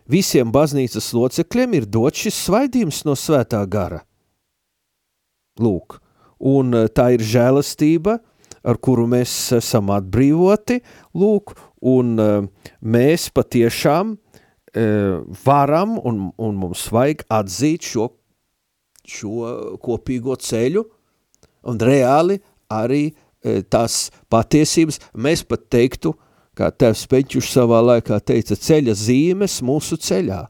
[0.09, 4.03] visiem baznīcas locekļiem ir dot šis svaidījums no svētā gara.
[5.59, 5.99] Lūk,
[6.39, 8.19] un eh, tā ir žēlastība,
[8.67, 10.81] ar kuru mēs esam atbrīvoti,
[11.15, 11.55] lūk,
[11.87, 12.39] un eh,
[12.81, 14.17] mēs patiešām
[15.47, 18.03] varam un, un mums vajag atzīt šo
[19.07, 20.83] šo kopīgo ceļu.
[21.67, 22.37] Un reāli
[22.71, 26.13] arī e, tās patiesības, mēs pat teiktu,
[26.57, 30.43] kā tevs Peņķuš savā laikā teica, ceļa zīmes mūsu ceļā.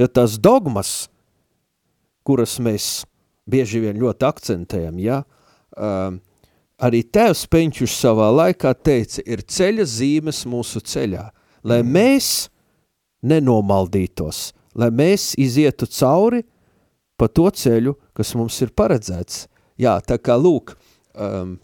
[0.00, 1.08] Ja tās dogmas,
[2.26, 3.04] kuras mēs
[3.50, 5.20] bieži vien ļoti akcentējam, ja,
[5.76, 6.18] um,
[6.82, 11.28] arī tēvs Peņķuš savā laikā teica, ir ceļa zīmes mūsu ceļā,
[11.64, 12.48] lai mēs
[13.24, 16.42] nenomaldītos, lai mēs izietu cauri
[17.20, 19.46] pa to ceļu, kas mums ir paredzēts.
[19.80, 20.74] Jā, tā kā lūk,
[21.14, 21.56] um,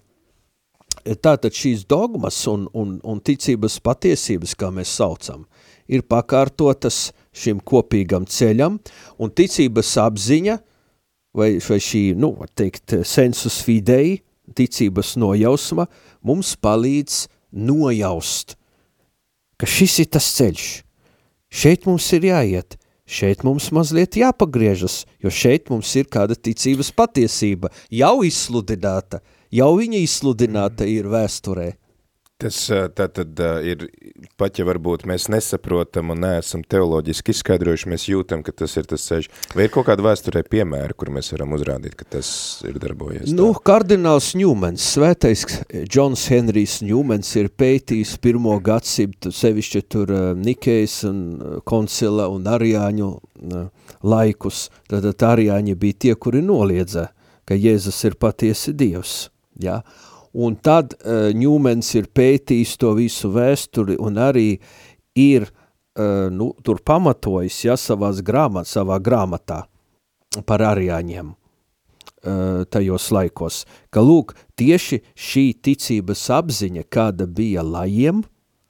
[1.22, 5.44] tātad šīs dogmas un, un, un ticības patiesības, kā mēs saucam,
[5.90, 8.78] ir pakārtotas šim kopīgam ceļam,
[9.18, 10.58] un ticības apziņa,
[11.36, 14.20] vai, vai šī, nu, teikt, sensus fidei,
[14.56, 15.86] ticības nojausma,
[16.26, 18.56] mums palīdz nojaust,
[19.60, 20.68] ka šis ir tas ceļš.
[21.50, 22.76] Šeit mums ir jāiet,
[23.10, 29.20] šeit mums mazliet jāpagriežas, jo šeit mums ir kāda ticības patiesība, jau izsludināta,
[29.50, 31.72] jau viņa izsludināta ir vēsturē.
[32.40, 32.56] Tas
[32.96, 33.82] tā tad ir,
[34.40, 39.04] pat ja varbūt mēs nesaprotam un neesam teoloģiski izskaidrojuši, mēs jūtam, ka tas ir tas
[39.04, 39.28] ceļš.
[39.52, 42.30] Vai ir kaut kāda vēsturē piemēra, kur mēs varam uzrādīt, ka tas
[42.64, 43.28] ir darbojies?
[43.28, 43.36] Tā?
[43.36, 45.44] Nu, kardināls Ņūmens, svētais
[45.84, 51.22] Džons Henrijs Ņūmens ir pētījis pirmo gadsimtu, sevišķi tur Nikejas un
[51.68, 53.10] koncila un Arijāņu
[54.06, 54.68] laikus.
[54.88, 57.10] Tad Arijāņi bija tie, kuri noliedza,
[57.44, 59.26] ka Jēzus ir patiesi Dievs.
[59.60, 59.82] Ja?
[60.32, 64.48] Un tad uh, Ņūmens ir pētījis to visu vēsturi un arī
[65.18, 69.64] ir uh, nu, tur pamatojis ja, savās grāmat, savā grāmatā
[70.46, 78.22] par ariāņiem uh, tajos laikos, ka lūk, tieši šī ticības apziņa, kāda bija lajiem,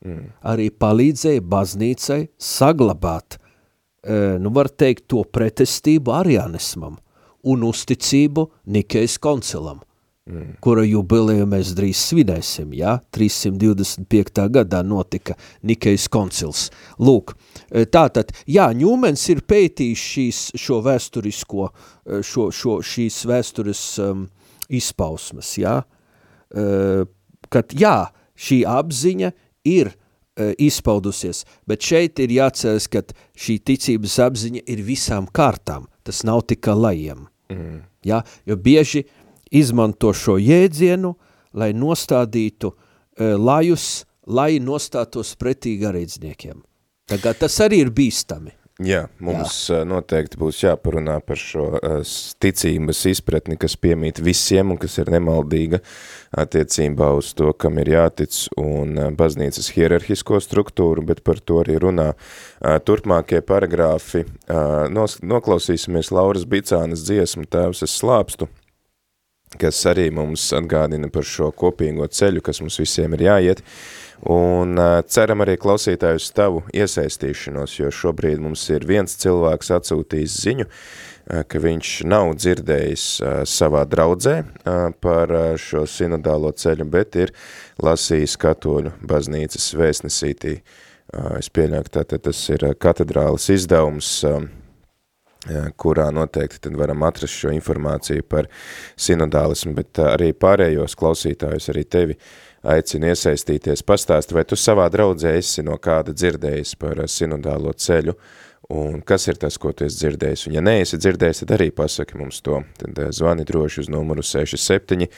[0.04, 0.24] mm.
[0.48, 6.96] arī palīdzēja baznīcai saglabāt, uh, nu var teikt, to pretestību arianismam
[7.44, 9.84] un uzticību Nikejas koncilam
[10.30, 10.56] mm.
[10.62, 12.96] kura jubileju mēs drīz svinēsim, ja?
[13.14, 14.44] 325.
[14.52, 16.68] gadā notika Nikejas koncils.
[17.02, 17.34] Lūk,
[17.68, 24.28] e, tātad, jā, Ņūmens ir pētījis šīs, šo vēsturisko, e, šo, šo, šīs vēstures um,
[24.70, 25.80] izpausmes, ja?
[26.50, 27.04] Uh,
[27.46, 29.28] kad, jā, šī apziņa
[29.70, 33.04] ir uh, izpaudusies, bet šeit ir jāceras, ka
[33.38, 37.28] šī ticības apziņa ir visām kārtām, tas nav tikai lajiem.
[37.54, 37.78] Mm.
[38.06, 38.22] Ja?
[38.50, 39.19] Jo bieži uh,
[39.50, 41.14] izmanto šo jēdzienu,
[41.58, 46.62] lai nostādītu uh, lajus, lai nostātos pretī garīdzniekiem.
[47.10, 48.54] Tagad tas arī ir bīstami.
[48.80, 49.82] Jā, mums Jā.
[49.84, 51.66] noteikti būs jāparunā par šo
[52.40, 55.82] ticības izpratni, kas piemīt visiem un kas ir nemaldīga
[56.40, 62.14] attiecībā uz to, kam ir jātic un baznīcas hierarhisko struktūru, bet par to arī runā
[62.88, 64.24] turpmākie paragrāfi.
[64.48, 68.48] Noklausīsimies Lauras Bicānas dziesmu Tēvs es slāpstu,
[69.58, 73.62] kas arī mums atgādina par šo kopīgo ceļu, kas mums visiem ir jāiet,
[74.30, 74.78] un
[75.10, 80.68] ceram arī klausītājus tavu iesaistīšanos, jo šobrīd mums ir viens cilvēks atsūtījis ziņu,
[81.50, 83.06] ka viņš nav dzirdējis
[83.48, 84.36] savā draudzē
[85.02, 87.34] par šo sinodālo ceļu, bet ir
[87.82, 90.60] lasījis katoļu baznīcas vēstnesītī.
[91.38, 94.10] Es pieļauju, ka tas ir katedrālis izdevums,
[95.80, 98.48] kurā noteikti tad varam atrast šo informāciju par
[99.00, 102.18] sinodālismu, bet arī pārējos klausītājus, arī tevi
[102.68, 108.14] aicinu iesaistīties, pastāst, vai tu savā draudzē esi no kāda dzirdējis par sinodālo ceļu,
[108.76, 112.20] un kas ir tas, ko tu esi dzirdējis, un ja neesi dzirdējis, tad arī pasaki
[112.20, 115.08] mums to, tad zvani droši uz numuru 67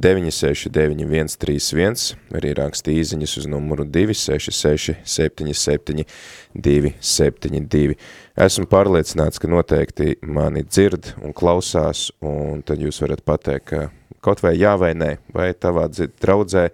[0.00, 6.06] 969 131, arī raksti īziņas uz numuru 266 77
[6.54, 7.94] 272.
[8.46, 13.86] Esmu pārliecināts, ka noteikti mani dzird un klausās, un tad jūs varat pateikt, ka
[14.24, 16.68] kaut vai jā vai nē, vai tavā draudzē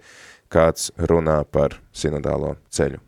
[0.51, 2.99] kāds runā par sinodālo ceļu.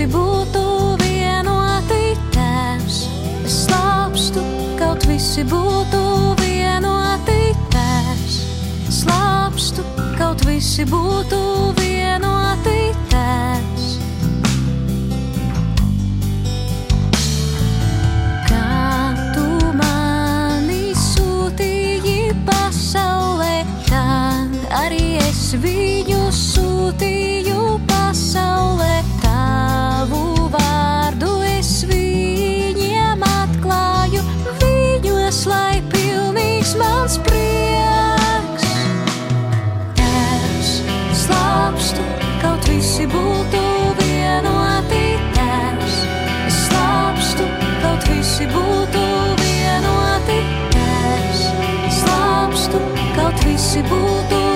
[0.00, 0.60] Visi būtu
[0.96, 3.00] vienoti tēvs.
[3.44, 4.40] Es slāpstu,
[4.78, 6.00] kaut visi būtu
[6.40, 8.38] vienoti tēvs.
[9.02, 9.84] Slāpstu,
[10.16, 11.69] kaut visi būtu vienoti
[48.40, 49.00] visi būtu
[49.40, 50.38] vienoti,
[50.80, 51.42] es
[52.00, 52.80] slāpstu,
[53.16, 54.49] kaut visi būtu.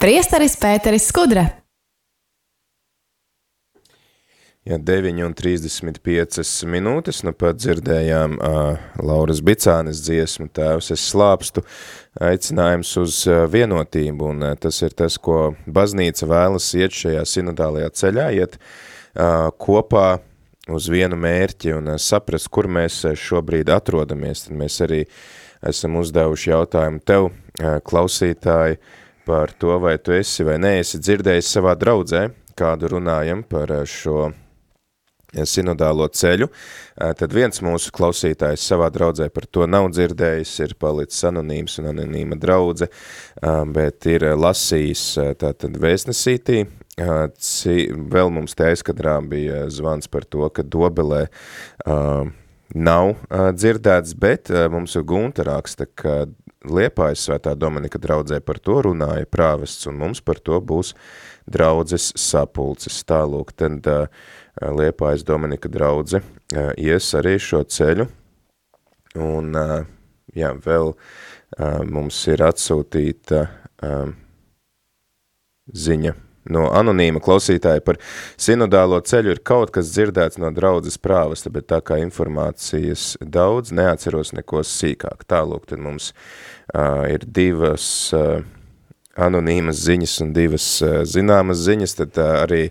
[0.00, 1.48] Priesteris Pēteris Skudra.
[4.62, 11.64] Ja 9,35 minūtes, nu pat dzirdējām uh, Lauras Bicānes dziesmu Tēvs, es slāpstu,
[12.22, 17.90] aicinājums uz uh, vienotību, un uh, tas ir tas, ko baznīca vēlas iet šajā sinodālajā
[18.04, 20.20] ceļā, iet uh, kopā
[20.70, 25.02] uz vienu mērķi un uh, saprast, kur mēs uh, šobrīd atrodamies, tad mēs arī
[25.74, 28.78] esam uzdevuši jautājumu tev, uh, klausītāji,
[29.26, 34.30] par to, vai tu esi vai neesi dzirdējis savā draudzē, kādu runājam par uh, šo
[35.32, 36.48] sinodālo ceļu,
[37.16, 42.36] tad viens mūsu klausītājs savā draudzē par to nav dzirdējis, ir palicis anonīms un anonīma
[42.40, 42.90] draudze,
[43.72, 45.06] bet ir lasījis
[45.40, 46.66] tātad vēstnesītī,
[46.98, 51.24] vēl mums te aizkadrā bija zvans par to, ka Dobelē
[52.72, 56.26] nav dzirdēts, bet mums ir Gunta raksta, ka
[56.62, 60.92] Liepājas svētā Dominika draudzē par to runāja prāvests, un mums par to būs
[61.50, 63.00] draudzes sapulces.
[63.08, 64.06] Tālūk, tad uh,
[64.62, 68.06] Liepājas Dominika draudze uh, ies arī šo ceļu,
[69.18, 69.78] un uh,
[70.34, 70.94] jā, vēl
[71.92, 73.42] mums ir atsūtīta
[75.68, 76.14] ziņa
[76.50, 77.98] no anonīma klausītāja par
[78.40, 84.34] sinodālo ceļu ir kaut kas dzirdēts no draudzes prāvasta, bet tā kā informācijas daudz, neatceros
[84.36, 85.26] neko sīkāk.
[85.30, 86.10] Tālūk, tad mums
[86.74, 88.42] uh, ir divas uh,
[89.18, 92.62] anonīmas ziņas un divas uh, zināmas ziņas, tad uh, arī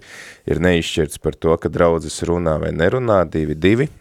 [0.50, 3.92] ir neizšķirts par to, ka draudzes runā vai nerunā, divi, divi.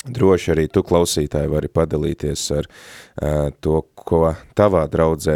[0.00, 5.34] Droši arī tu klausītāji vari padalīties ar uh, to, ko tavā draudzē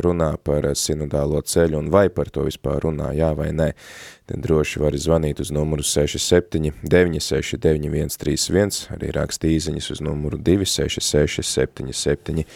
[0.00, 3.66] runā par sinodālo ceļu un vai par to vispār runā, jā vai nē.
[4.26, 11.44] Tad droši vari zvanīt uz numuru 67 969 131, arī rakst īziņas uz numuru 266
[11.44, 12.46] 77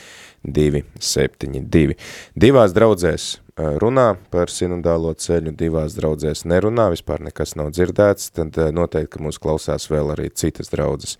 [0.40, 1.98] 272.
[2.40, 3.34] Divās draudzēs
[3.82, 9.40] runā par sinodālo ceļu, divās draudzēs nerunā, vispār nekas nav dzirdēts, tad noteikti, ka mūs
[9.42, 11.18] klausās vēl arī citas draudzes,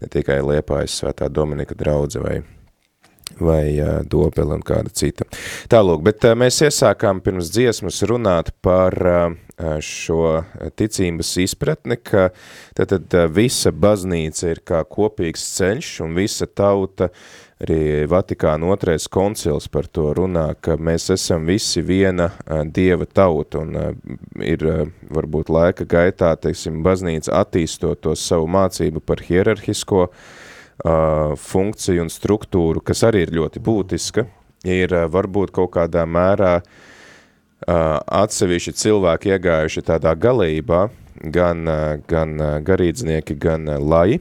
[0.00, 2.40] ne tikai Liepājas svētā Dominika draudze vai
[3.38, 5.26] vai uh, Dobele un kāda cita.
[5.70, 9.36] Tālūk, bet uh, mēs iesākām pirms dziesmas runāt par uh,
[9.84, 10.40] šo
[10.78, 12.30] ticības izpratni, ka
[12.76, 17.10] tad, tad visa baznīca ir kā kopīgs ceļš un visa tauta,
[17.60, 22.30] arī Vatikāna otrais koncils par to runā, ka mēs esam visi viena
[22.72, 23.76] dieva tauta un
[24.40, 24.64] ir
[25.12, 32.80] varbūt laika gaitā, teiksim, baznīca attīstot to savu mācību par hierarhisko uh, funkciju un struktūru,
[32.80, 34.26] kas arī ir ļoti būtiska,
[34.64, 36.64] ir varbūt kaut kādā mērā uh,
[38.00, 40.88] atsevišķi cilvēki iegājuši tādā galībā,
[41.20, 41.68] gan,
[42.08, 44.20] gan garīdznieki, gan lai,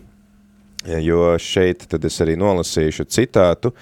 [0.88, 3.74] jo šeit tad es arī nolasīšu citātu.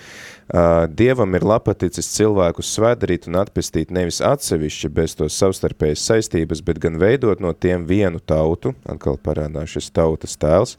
[0.98, 7.00] Dievam ir lapaticis cilvēkus svēdarīt un atpestīt nevis atsevišķi bez to savstarpējas saistības, bet gan
[7.02, 10.78] veidot no tiem vienu tautu, atkal parādās šis tautas tēls,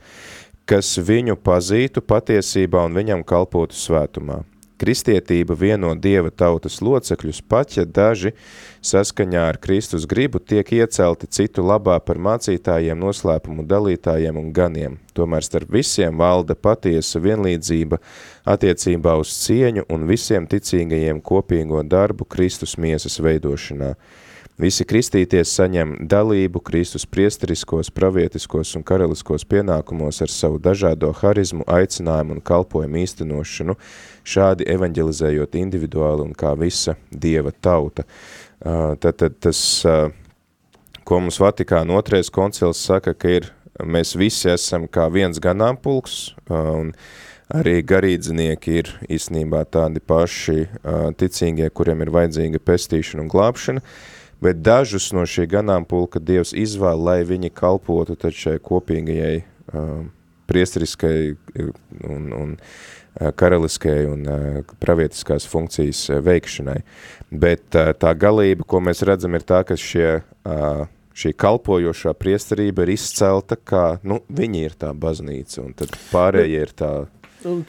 [0.69, 4.43] kas viņu pazītu patiesībā un viņam kalpotu svētumā.
[4.79, 8.31] Kristietība vieno Dieva tautas locekļus pat, ja daži
[8.87, 14.95] saskaņā ar Kristus gribu tiek iecelti citu labā par mācītājiem, noslēpumu dalītājiem un ganiem.
[15.18, 17.99] Tomēr starp visiem valda patiesa vienlīdzība
[18.47, 23.97] attiecībā uz cieņu un visiem ticīgajiem kopīgo darbu Kristus miesas veidošanā.
[24.59, 32.35] Visi kristīties saņem dalību Kristus priesteriskos, pravietiskos un karaliskos pienākumos ar savu dažādo harizmu, aicinājumu
[32.35, 33.77] un kalpojumu īstenošanu,
[34.27, 38.03] šādi evaņģelizējot individuāli un kā visa Dieva tauta.
[38.59, 39.63] Tad, tad tas,
[41.07, 46.91] ko mums Vatikāna otrais koncils saka, ka ir, mēs visi esam kā viens ganāmpulks, un
[47.55, 50.67] arī garīdznieki ir īstenībā tādi paši
[51.23, 53.87] ticīgie, kuriem ir vajadzīga pestīšana un glābšana,
[54.45, 60.07] bet dažus no šī ganāmpulka Dievs izvēl, lai viņi kalpotu tad šai kopīgajai uh,
[60.49, 61.16] priesteriskai
[62.09, 66.78] un, un uh, karaliskai un uh, pravietiskās funkcijas uh, veikšanai.
[67.30, 70.86] Bet uh, tā galība, ko mēs redzam, ir tā, ka šie, uh,
[71.18, 76.74] šī kalpojošā priesterība ir izcelta, kā, nu, viņi ir tā baznīca, un tad pārējie ir
[76.78, 76.93] tā...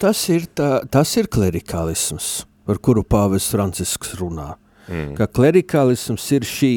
[0.02, 2.30] Tas ir, tā, tas ir klerikālisms,
[2.66, 4.56] par kuru pāvis Francisks runā.
[4.90, 5.14] Mm.
[5.18, 6.74] Ka klerikālisms ir šī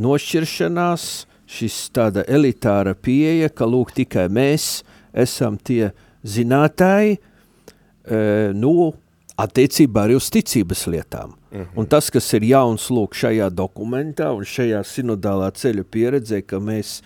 [0.00, 1.04] nošķiršanās,
[1.48, 4.82] šis tāda elitāra pieeja, ka lūk tikai mēs
[5.16, 5.90] esam tie
[6.24, 8.20] zinātāji, e,
[8.56, 8.92] nu,
[9.38, 11.34] attiecībā arī uz ticības lietām.
[11.50, 11.76] Mm -hmm.
[11.76, 17.02] Un tas, kas ir jauns lūk šajā dokumentā un šajā sinodālā ceļa pieredzē, ka mēs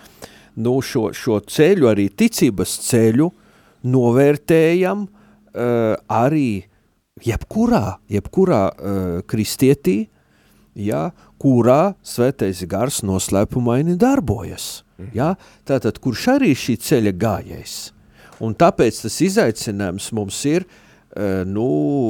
[0.56, 3.30] nu, šo, šo ceļu, arī ticības ceļu,
[3.82, 6.64] novērtējam uh, arī
[7.26, 10.06] jebkurā, jebkurā uh, kristietī,
[10.74, 11.10] ja,
[11.42, 14.82] kurā svētais gars noslēpumaini darbojas.
[15.14, 15.34] Ja?
[15.68, 17.76] Tātad, kurš arī šī ceļa gājējs.
[18.42, 21.66] Un tāpēc tas izaicinājums mums ir uh, nu,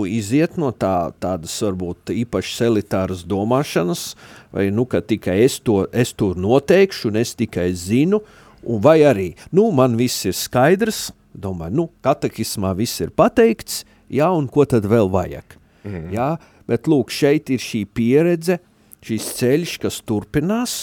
[0.08, 4.12] iziet no tā, tādas varbūt īpašas elitāras domāšanas,
[4.52, 8.22] vai nu, ka tikai es to, es to noteikšu un es tikai zinu,
[8.62, 13.82] un vai arī, nu, man viss ir skaidrs, domāju, nu, katekismā viss ir pateikts,
[14.12, 15.56] jā, un ko tad vēl vajag?
[15.82, 16.08] Mm.
[16.14, 16.28] Jā,
[16.70, 18.60] bet lūk, šeit ir šī pieredze,
[19.02, 20.76] šīs ceļš, kas turpinās,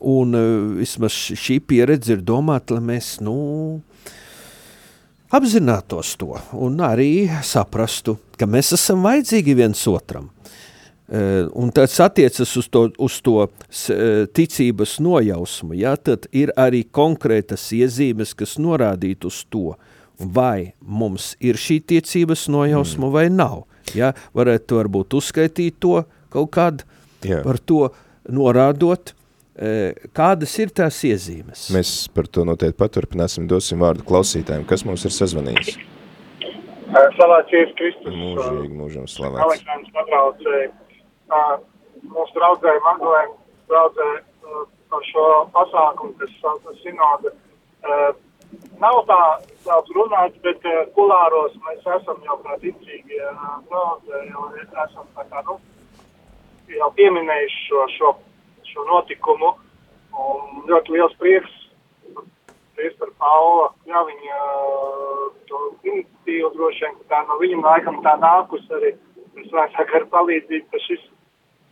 [0.00, 3.36] un uh, vismaz šī pieredze ir domāta, lai mēs, nu,
[5.34, 10.30] apzinātos to un arī saprastu, ka mēs esam vajadzīgi viens otram.
[11.06, 13.50] Uh, un tas attiecas uz to, uz to uh,
[14.34, 19.76] ticības nojausmu, ja, tad ir arī konkrētas iezīmes, kas norādītu uz to,
[20.20, 23.12] vai mums ir šī ticības nojausma mm.
[23.12, 23.64] vai nav.
[23.94, 26.00] Ja, varētu varbūt uzskaitīt to
[26.32, 26.86] kaut kādu,
[27.24, 27.42] Jā.
[27.44, 27.86] par to
[28.32, 29.12] norādot,
[29.54, 31.68] e, kādas ir tās iezīmes.
[31.74, 34.66] Mēs par to noteikti paturpināsim, dosim vārdu klausītājiem.
[34.68, 35.76] Kas mums ir sazvanījis?
[36.86, 38.14] Slavēts Jēzus Kristus.
[38.14, 39.44] Mūžīgi, mūžam slavēts.
[39.46, 40.70] Aleksandrs patraucēja.
[42.06, 43.34] Mūsu draudzēja Magdalēna
[43.70, 44.20] draudzēja
[44.90, 47.32] par šo pasākumu, kas saucas sinoda.
[48.80, 49.20] Nav tā
[49.64, 53.84] daudz runāts, bet uh, kulāros mēs esam jau kā ticīgi, uh, no,
[54.28, 54.48] jau
[54.84, 55.56] esam tā kā, nu,
[56.74, 58.12] jau pieminējuši šo, šo,
[58.68, 59.54] šo notikumu.
[60.16, 61.52] Un ļoti liels prieks,
[62.76, 68.00] prieks par Paula, jā, viņa uh, to iniciatīvu droši vien, ka tā no viņam laikam
[68.04, 68.94] tā nākus arī,
[69.40, 71.04] es vajadzāk ar palīdzību, ka šis,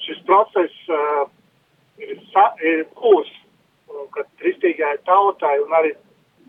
[0.04, 1.24] šis process uh,
[2.00, 3.30] ir, sa, ir būs,
[3.92, 5.94] un, kad kristīgai tautai un arī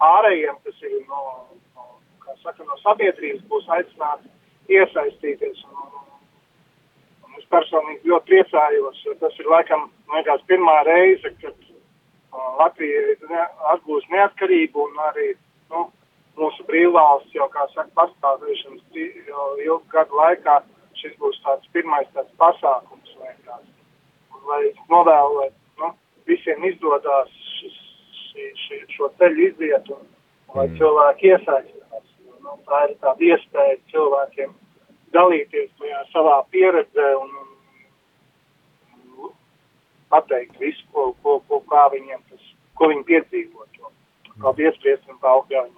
[0.03, 1.21] ārējiem, kas ir no,
[1.75, 1.85] no,
[2.43, 4.31] saka, no sabiedrības, būs aicināti
[4.75, 5.63] iesaistīties.
[5.69, 5.99] Un,
[7.25, 13.17] un es personīgi ļoti priecājos, jo tas ir laikam, liekas, pirmā reize, kad uh, Latvija
[13.29, 15.31] ne, atgūs neatkarību un arī
[15.73, 15.87] nu,
[16.39, 20.59] mūsu brīvvalsts jau, kā saka, pastāvēšanas ilgu gadu laikā
[20.99, 23.15] šis būs tāds pirmais tāds pasākums.
[23.19, 25.49] Un, lai novēlu, lai
[25.81, 25.91] nu,
[26.29, 27.31] visiem izdodās
[28.35, 30.03] šī, šī, šo ceļu iziet un,
[30.55, 30.77] lai mm.
[30.79, 32.05] cilvēki iesaistās.
[32.43, 34.53] Nu, tā ir tāda iespēja cilvēkiem
[35.15, 37.31] dalīties tajā savā pieredzē un,
[39.23, 39.31] un
[40.11, 43.65] pateikt visu, ko, ko, ko, kā viņiem tas, ko viņi piedzīvo.
[43.77, 43.91] To.
[44.43, 45.71] Paldies, priestam, paldies.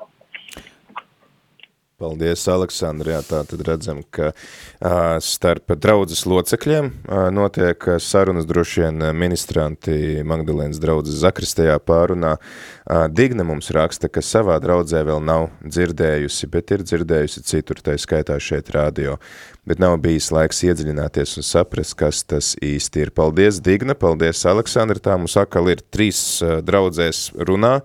[1.97, 3.07] Paldies, Aleksandr.
[3.09, 9.95] Jā, tā tad redzam, ka uh, starp draudzes locekļiem uh, notiek sarunas droši vien ministranti
[10.21, 12.35] Magdalēnas draudzes Zakristējā pārunā.
[12.37, 17.97] Uh, Digna mums raksta, ka savā draudzē vēl nav dzirdējusi, bet ir dzirdējusi citur, tā
[17.97, 19.17] skaitā šeit radio,
[19.65, 23.15] bet nav bijis laiks iedziļināties un saprast, kas tas īsti ir.
[23.17, 25.01] Paldies, Digna, paldies, Aleksandra.
[25.01, 27.79] Tā mums akal ir trīs draudzēs runā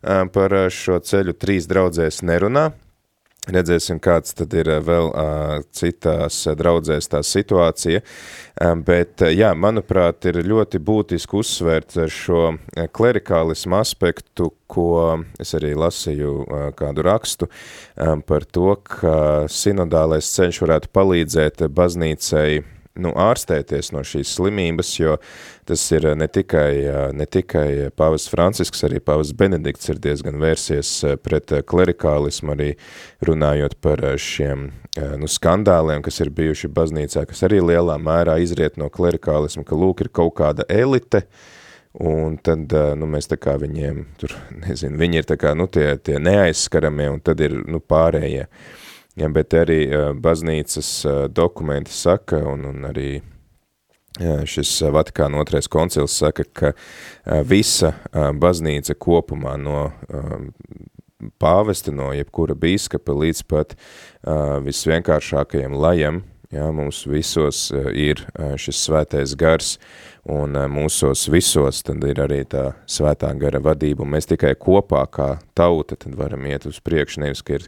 [0.00, 2.70] par šo ceļu, trīs draudzēs nerunā.
[3.48, 8.02] Redzēsim, kāds tad ir vēl uh, citās draudzēs tā situācija,
[8.60, 12.42] um, bet, jā, manuprāt, ir ļoti būtiski uzsvērt šo
[12.92, 14.90] klerikālismu aspektu, ko
[15.40, 22.50] es arī lasīju uh, kādu rakstu um, par to, ka sinodālais ceļš varētu palīdzēt baznīcai
[23.02, 25.16] nu, ārstēties no šīs slimības, jo
[25.68, 26.72] tas ir ne tikai,
[27.16, 30.92] ne tikai Pāvis Francisks, arī Pāvis Benedikts ir diezgan vērsies
[31.24, 32.70] pret klerikālismu, arī
[33.28, 34.70] runājot par šiem
[35.20, 40.06] nu, skandāliem, kas ir bijuši baznīcā, kas arī lielā mērā izriet no klerikālismu, ka lūk
[40.06, 41.24] ir kaut kāda elite,
[41.98, 44.34] un tad, nu, mēs tā kā viņiem, tur,
[44.66, 48.48] nezinu, viņi ir tā kā, nu, tie, tie neaizskaramie, un tad ir, nu, pārējie.
[49.18, 49.80] Ja, bet arī
[50.22, 50.92] baznīcas
[51.34, 53.18] dokumenti saka, un, un arī
[54.18, 59.90] šis Vatikāna otrais koncils saka, ka uh, visa uh, baznīca kopumā no
[61.42, 63.74] pāvesta, no jebkura bīskapa līdz pat
[64.62, 66.20] visvienkāršākajiem lajam,
[66.54, 68.22] jā, mums visos ir
[68.60, 69.72] šis svētais gars,
[70.30, 75.30] un mūsos visos tad ir arī tā svētā gara vadība, un mēs tikai kopā kā
[75.58, 77.66] tauta tad varam iet uz priekšu, nevis, ka ir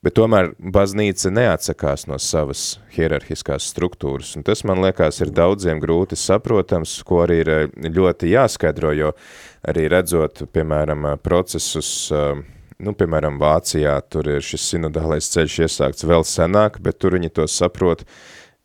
[0.00, 6.16] Bet tomēr baznīca neatsakās no savas hierarhiskās struktūras, un tas, man liekas, ir daudziem grūti
[6.16, 7.66] saprotams, ko arī ir eh,
[7.98, 9.10] ļoti jāskaidro, jo
[9.68, 12.40] arī redzot, piemēram, eh, procesus, eh,
[12.80, 17.44] nu, piemēram, Vācijā, tur ir šis sinodālais ceļš iesākts vēl senāk, bet tur viņi to
[17.44, 18.06] saprot,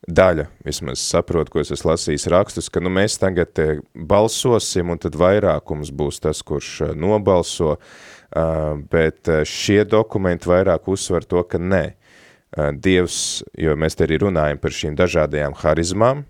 [0.08, 0.50] daļa.
[0.66, 3.58] Vismaz saprot, ko es esmu lasījis rakstus, ka nu, mēs tagad
[3.96, 10.90] balsosim, un tad vairākums būs tas, kurš nobalso, uh, Uh, bet uh, šie dokumenti vairāk
[10.92, 16.26] uzsver to, ka nē, uh, Dievs, jo mēs te arī runājam par šīm dažādajām harizmām,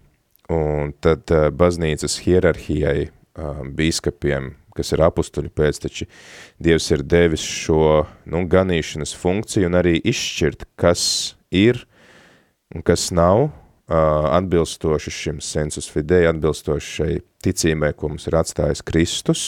[0.54, 3.08] un tad baznīcas hierarhijai,
[3.74, 6.06] bīskapiem, kas ir apustuļu pēcteči,
[6.62, 11.82] Dievs ir devis šo nu, ganīšanas funkciju un arī izšķirt, kas ir
[12.70, 13.48] un kas nav
[13.88, 19.44] atbilstoši šim sensus fidei, atbilstoši šai ticībai, ko mums ir atstājis Kristus,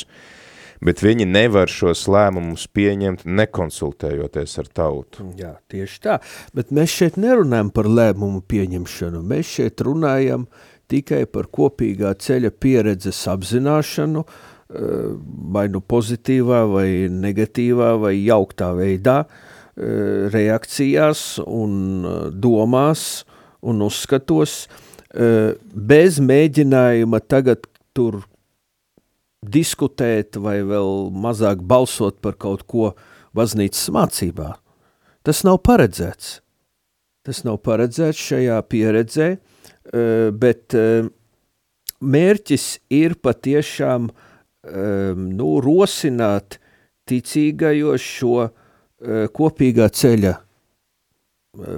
[0.83, 5.25] bet viņi nevar šos lēmumus pieņemt nekonsultējoties ar tautu.
[5.39, 6.19] Jā, tieši tā,
[6.57, 10.45] bet mēs šeit nerunājam par lēmumu pieņemšanu, mēs šeit runājam
[10.91, 14.77] tikai par kopīgā ceļa pieredzes apzināšanu, eh,
[15.57, 23.25] vai nu pozitīvā, vai negatīvā, vai jauktā veidā, eh, reakcijās un eh, domās
[23.61, 24.65] un uzskatos,
[25.11, 27.63] bez mēģinājuma tagad
[27.95, 28.19] tur
[29.45, 32.91] diskutēt vai vēl mazāk balsot par kaut ko
[33.37, 34.55] baznīcas mācībā.
[35.25, 36.39] Tas nav paredzēts.
[37.27, 41.09] Tas nav paredzēts šajā pieredzē, eh, bet eh,
[41.99, 46.61] mērķis ir patiešām eh, nu, rosināt
[47.07, 48.49] ticīgajos šo
[48.97, 50.31] kopīgā ceļa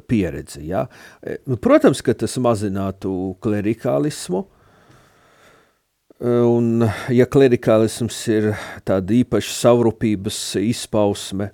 [0.08, 0.66] pieredzi.
[0.70, 0.86] Ja?
[1.48, 4.46] Nu, protams, ka tas mazinātu klerikālismu,
[6.20, 6.84] Un,
[7.16, 8.50] ja klerikālisms ir
[8.84, 11.54] tāda īpaša savrupības izpausme,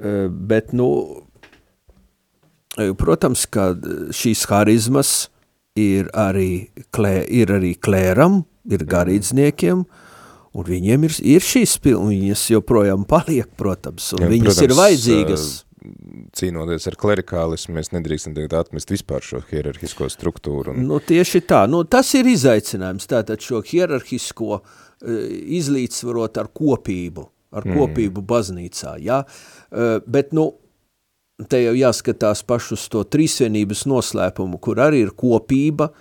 [0.00, 0.86] eh, bet, nu,
[2.96, 3.74] protams, ka
[4.16, 5.28] šīs harizmas
[5.76, 9.84] ir arī, klē, ir arī klēram, ir garīdzniekiem,
[10.56, 14.76] un viņiem ir, ir šīs pilnas, viņas joprojām paliek, protams, un Jā, viņas protams, ir
[14.80, 15.46] vajadzīgas.
[15.52, 15.71] Uh,
[16.36, 20.74] cīnoties ar klerikālismu, mēs nedrīkstam tagad atmest vispār šo hierarhisko struktūru.
[20.74, 20.86] Un...
[20.88, 21.64] Nu, tieši tā.
[21.70, 24.64] Nu, tas ir izaicinājums, tātad šo hierarhisko uh,
[25.58, 27.26] izlīdzvarot ar kopību,
[27.56, 27.78] ar mm.
[27.78, 29.22] kopību baznīcā, ja?
[29.70, 30.52] Uh, bet, nu,
[31.50, 35.92] te jau jāskatās pašus to trīsvienības noslēpumu, kur arī ir kopība,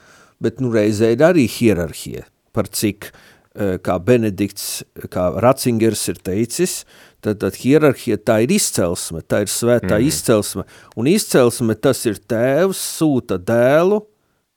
[0.42, 6.84] bet, nu, reizē ir arī hierarhija, par cik, uh, kā Benedikts, kā Ratzingers ir teicis,
[6.84, 10.06] uh, Tad, tad hierarhija tā ir izcelsme, tā ir svētā mm.
[10.10, 10.66] izcelsme.
[10.98, 14.00] Un izcelsme tas ir tēvs, sūta dēlu,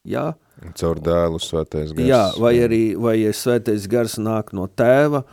[0.09, 0.31] jā.
[0.81, 2.09] Caur dēlu svētais gars.
[2.09, 5.27] Jā, vai arī vai svētais gars nāk no tēva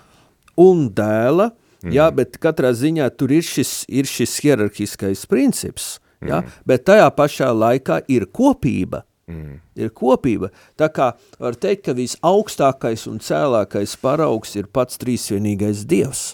[0.60, 1.54] un dēla,
[1.86, 1.94] mm.
[1.96, 6.60] jā, bet katrā ziņā tur ir šis, ir šis hierarhiskais princips, jā, mm.
[6.68, 9.06] bet tajā pašā laikā ir kopība.
[9.32, 9.62] Mm.
[9.80, 10.50] Ir kopība.
[10.76, 16.34] Tā kā var teikt, ka visaugstākais un cēlākais paraugs ir pats trīsvienīgais Dievs.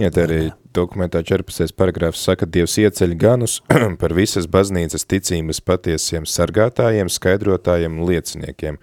[0.00, 0.38] Jā, tā arī
[0.74, 1.74] dokumentā 14.
[1.76, 3.58] paragrāfs saka, Dievs ieceļ ganus
[4.00, 8.80] par visas baznīcas ticības patiesiem sargātājiem, skaidrotājiem un lieciniekiem.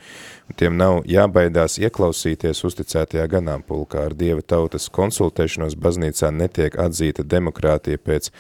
[0.60, 4.08] Tiem nav jābaidās ieklausīties uzticētajā ganāmpulkā.
[4.10, 8.32] Ar Dieva tautas konsultēšanos baznīcā netiek atzīta demokrātija pēc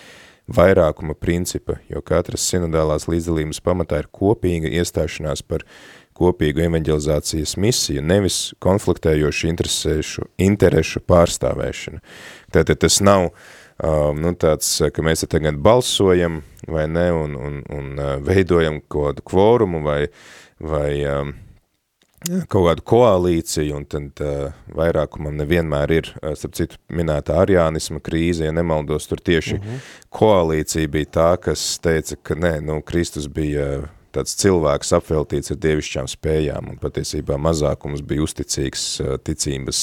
[0.49, 5.65] vairākuma principa, jo katras sinodālās līdzdalības pamatā ir kopīga iestāšanās par
[6.19, 12.03] kopīgu evanģelizācijas misiju, nevis konfliktējošu interesēšu, interešu pārstāvēšanu.
[12.53, 17.91] Tātad tas nav um, nu, tāds, ka mēs tagad balsojam vai ne, un, un, un
[17.97, 20.01] uh, veidojam kādu kvorumu vai,
[20.59, 21.33] vai um,
[22.51, 28.47] kaut kādu koalīciju, un tad uh, vairākumam nevienmēr ir, uh, starp citu, minētā ariānisma krīze,
[28.47, 29.87] ja nemaldos, tur tieši uh -huh.
[30.09, 36.07] koalīcija bija tā, kas teica, ka nē, nu, Kristus bija tāds cilvēks apveltīts ar dievišķām
[36.09, 38.85] spējām, un patiesībā mazākums bija uzticīgs
[39.27, 39.81] ticības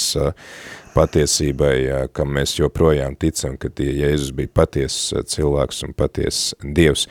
[0.97, 4.97] patiesībai, kam mēs joprojām ticam, ka tie Jēzus bija paties
[5.33, 7.07] cilvēks un paties Dievs.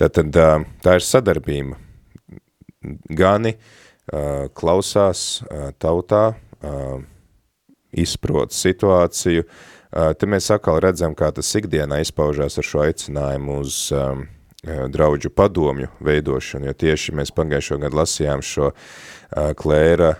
[0.00, 0.34] Tātad
[0.84, 1.78] tā ir sadarbība.
[3.12, 3.54] Gani,
[4.56, 5.42] klausās
[5.80, 6.24] tautā,
[7.90, 9.44] izprot situāciju.
[9.90, 13.80] Te mēs atkal redzam, kā tas ikdienā izpaužās ar šo aicinājumu uz
[14.64, 18.70] draudžu padomju veidošanu, jo tieši mēs pagājušo gadu lasījām šo
[19.56, 20.10] klēra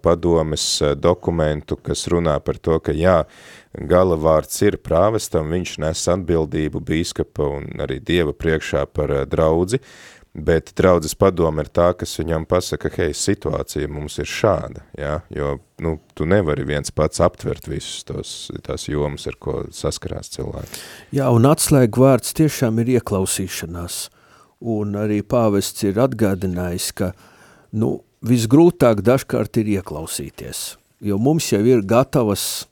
[0.00, 0.64] padomes
[0.96, 3.24] dokumentu, kas runā par to, ka jā,
[3.74, 9.82] gala vārds ir prāvestam, viņš nes atbildību bīskapa un arī dieva priekšā par draudzi,
[10.34, 15.16] bet draudzes padoma ir tā, kas viņam pasaka, hei, situācija mums ir šāda, ja?
[15.34, 18.34] jo nu, tu nevari viens pats aptvert visus tos,
[18.66, 20.82] tās jomas, ar ko saskarās cilvēki.
[21.18, 24.04] Jā, un atslēgu vārds tiešām ir ieklausīšanās,
[24.70, 27.12] un arī pāvests ir atgādinājis, ka
[27.74, 30.64] nu, visgrūtāk dažkārt ir ieklausīties,
[31.02, 32.68] jo mums jau ir gatavas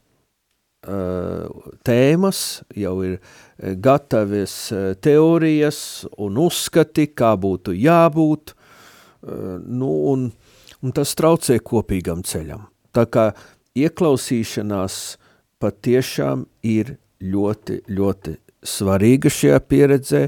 [1.84, 2.38] tēmas,
[2.78, 3.18] jau ir
[3.58, 10.28] gatavies eh, teorijas un uzskati, kā būtu jābūt, eh, nu, un,
[10.82, 12.68] un tas traucē kopīgam ceļam.
[12.94, 13.30] Tā kā
[13.78, 15.18] ieklausīšanās
[15.62, 20.24] patiešām ir ļoti, ļoti svarīga šajā pieredzē,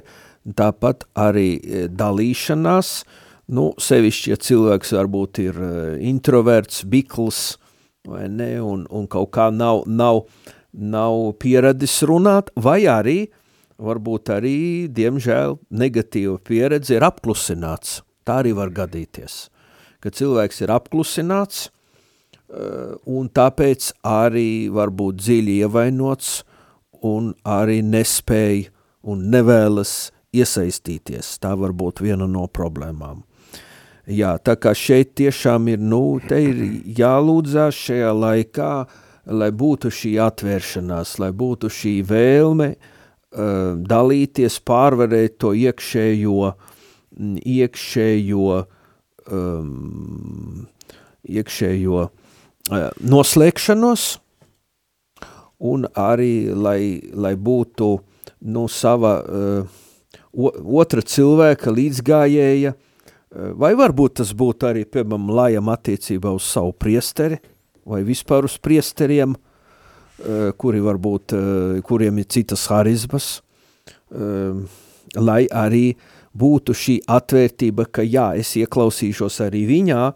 [0.58, 2.94] tāpat arī eh, dalīšanās,
[3.54, 5.56] nu, sevišķi, ja cilvēks varbūt ir
[6.06, 7.56] introverts, bikls,
[8.08, 10.24] vai ne, un, un kaut kā nav, nav
[10.72, 13.30] nav pieradis runāt, vai arī,
[13.80, 14.58] varbūt arī,
[14.92, 18.00] diemžēl, negatīva pieredze ir apklusināts.
[18.24, 19.48] Tā arī var gadīties,
[20.00, 26.42] ka cilvēks ir apklusināts eh, un tāpēc arī var būt dziļi ievainots
[27.06, 28.68] un arī nespēj
[29.08, 31.38] un nevēlas iesaistīties.
[31.40, 33.24] Tā var būt viena no problēmām.
[34.10, 36.56] Jā, tā kā šeit tiešām ir, nu, ir
[36.98, 38.70] jālūdzās šajā laikā,
[39.30, 46.50] lai būtu šī atvēršanās, lai būtu šī vēlme uh, dalīties, pārvarēt to iekšējo,
[47.54, 48.58] iekšējo,
[49.30, 50.66] um,
[51.30, 54.10] iekšējo uh, noslēgšanos,
[55.70, 56.82] un arī, lai,
[57.14, 57.94] lai būtu
[58.50, 59.82] nu, sava uh,
[60.34, 62.86] otra cilvēka līdzgājēja, uh,
[63.30, 67.38] vai varbūt tas būtu arī, piemēram, lajam attiecībā uz savu priesteri,
[67.86, 73.40] vai vispār uz priesteriem, eh, kuri varbūt, eh, kuriem ir citas harizmas,
[74.12, 74.66] eh,
[75.16, 75.96] lai arī
[76.36, 80.14] būtu šī atvērtība, ka jā, es ieklausīšos arī viņā,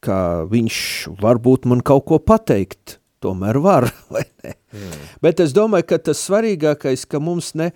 [0.00, 3.90] ka viņš varbūt man kaut ko pateikt, tomēr var?
[4.72, 5.00] Mm.
[5.20, 7.66] Bet es domāju, ka tas svarīgākais, ka mums, ne,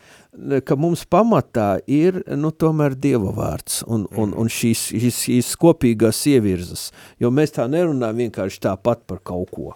[0.65, 4.17] ka mums pamatā ir, nu, tomēr Dieva vārds un, mm.
[4.23, 6.87] un, un šīs, šīs, šīs kopīgās ievirzas,
[7.21, 9.75] jo mēs tā nerunājam vienkārši tāpat par kaut ko.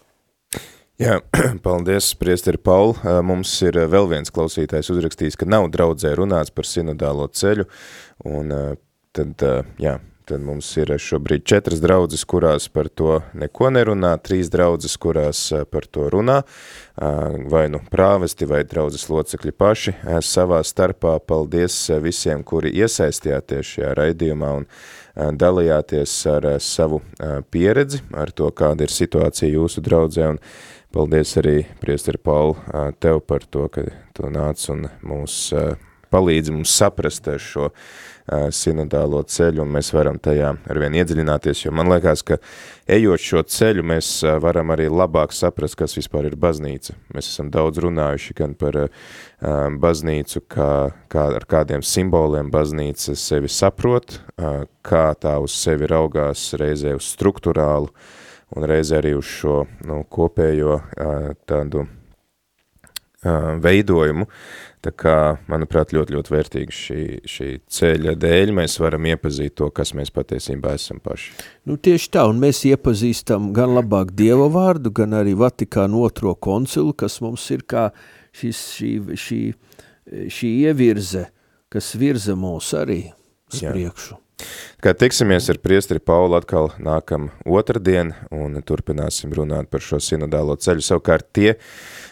[1.01, 1.19] Jā,
[1.67, 2.97] paldies, priesteri Paul.
[3.25, 7.69] Mums ir vēl viens klausītājs uzrakstījis, ka nav draudzē runāts par sinodālo ceļu,
[8.33, 8.57] un
[9.17, 9.45] tad,
[9.81, 9.99] jā,
[10.31, 15.41] Tad mums ir šobrīd četras draudzes, kurās par to neko nerunā, trīs draudzes, kurās
[15.73, 16.37] par to runā,
[17.51, 21.17] vai nu prāvesti vai draudzes locekļi paši savā starpā.
[21.27, 24.69] Paldies visiem, kuri iesaistījāties šajā raidījumā un
[25.35, 27.03] dalījāties ar savu
[27.51, 30.43] pieredzi, ar to, kāda ir situācija jūsu draudzē, un
[30.95, 32.55] paldies arī, priesteri Paul,
[33.03, 35.49] tev par to, ka tu nāc un mūs
[36.11, 37.73] palīdzi mums saprast šo
[38.55, 42.39] sinodālo ceļu, un mēs varam tajā arvien iedziļināties, jo man liekas, ka
[42.91, 44.11] ejot šo ceļu, mēs
[44.43, 46.95] varam arī labāk saprast, kas vispār ir baznīca.
[47.15, 48.79] Mēs esam daudz runājuši gan par
[49.83, 50.71] baznīcu, kā,
[51.11, 54.21] kā ar kādiem simboliem baznīca sevi saprot,
[54.87, 57.91] kā tā uz sevi raugās reizē uz struktūrālu,
[58.57, 60.81] un reizē arī uz šo nu, kopējo
[61.51, 61.87] tādu
[63.23, 64.27] veidojumu.
[64.81, 65.15] Tā kā,
[65.51, 70.73] manuprāt, ļoti, ļoti vērtīgi šī, šī ceļa dēļ mēs varam iepazīt to, kas mēs patiesībā
[70.79, 71.35] esam paši.
[71.69, 76.97] Nu, tieši tā, un mēs iepazīstam gan labāk Dieva vārdu, gan arī Vatikānu otro koncilu,
[76.97, 77.91] kas mums ir kā
[78.33, 79.43] šis, šī, šī,
[80.33, 81.29] šī ievirze,
[81.69, 83.03] kas virza mūs arī
[83.53, 84.17] uz priekšu.
[84.81, 90.85] Kā tiksimies ar priesteri Paulu atkal nākam otrdien un turpināsim runāt par šo sinodālo ceļu.
[90.85, 91.51] Savukārt tie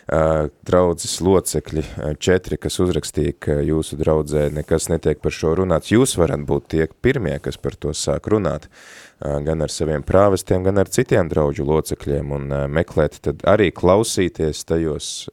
[0.08, 6.16] draudzes locekļi, uh, četri, kas uzrakstīja, ka jūsu draudzē nekas netiek par šo runāts, jūs
[6.20, 10.80] varat būt tie pirmie, kas par to sāk runāt, uh, gan ar saviem prāvestiem, gan
[10.80, 15.28] ar citiem draudžu locekļiem un meklēt, tad arī klausīties tajos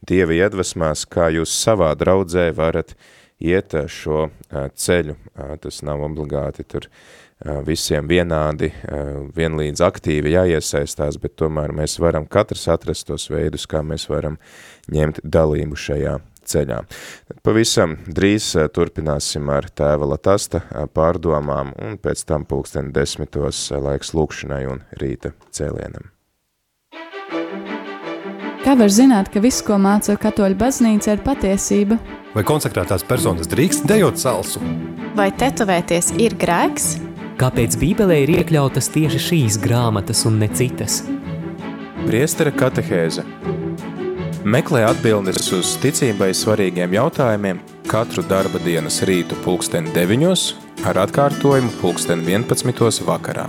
[0.00, 2.94] Dieva iedvesmās, kā jūs savā draudzē varat
[3.36, 5.16] iet šo ceļu.
[5.60, 6.88] Tas nav obligāti tur
[7.66, 8.72] visiem vienādi,
[9.36, 14.36] vienlīdz aktīvi jāiesaistās, bet tomēr mēs varam katrs atrast tos veidus, kā mēs varam
[14.92, 16.18] ņemt dalību šajā
[16.50, 16.78] ceļā.
[17.46, 20.62] Pavisam drīz turpināsim ar tēva Latasta
[20.94, 26.10] pārdomām un pēc tam pulksteni desmitos laiks lūkšanai un rīta cēlienam.
[28.60, 31.96] Kā var zināt, ka viss, ko māca katoļu baznīca, ir patiesība?
[32.34, 34.60] Vai konsekrētās personas drīkst dejot salsu?
[35.16, 36.92] Vai tetovēties ir grēks?
[37.40, 40.98] Kāpēc Bībelē ir iekļautas tieši šīs grāmatas un ne citas?
[42.04, 43.24] Priestera katehēze
[44.44, 52.28] Meklē atbildes uz ticībai svarīgiem jautājumiem katru darba dienas rītu pulksteni 9 ar atkārtojumu pulksteni
[52.28, 53.48] 11 vakarā.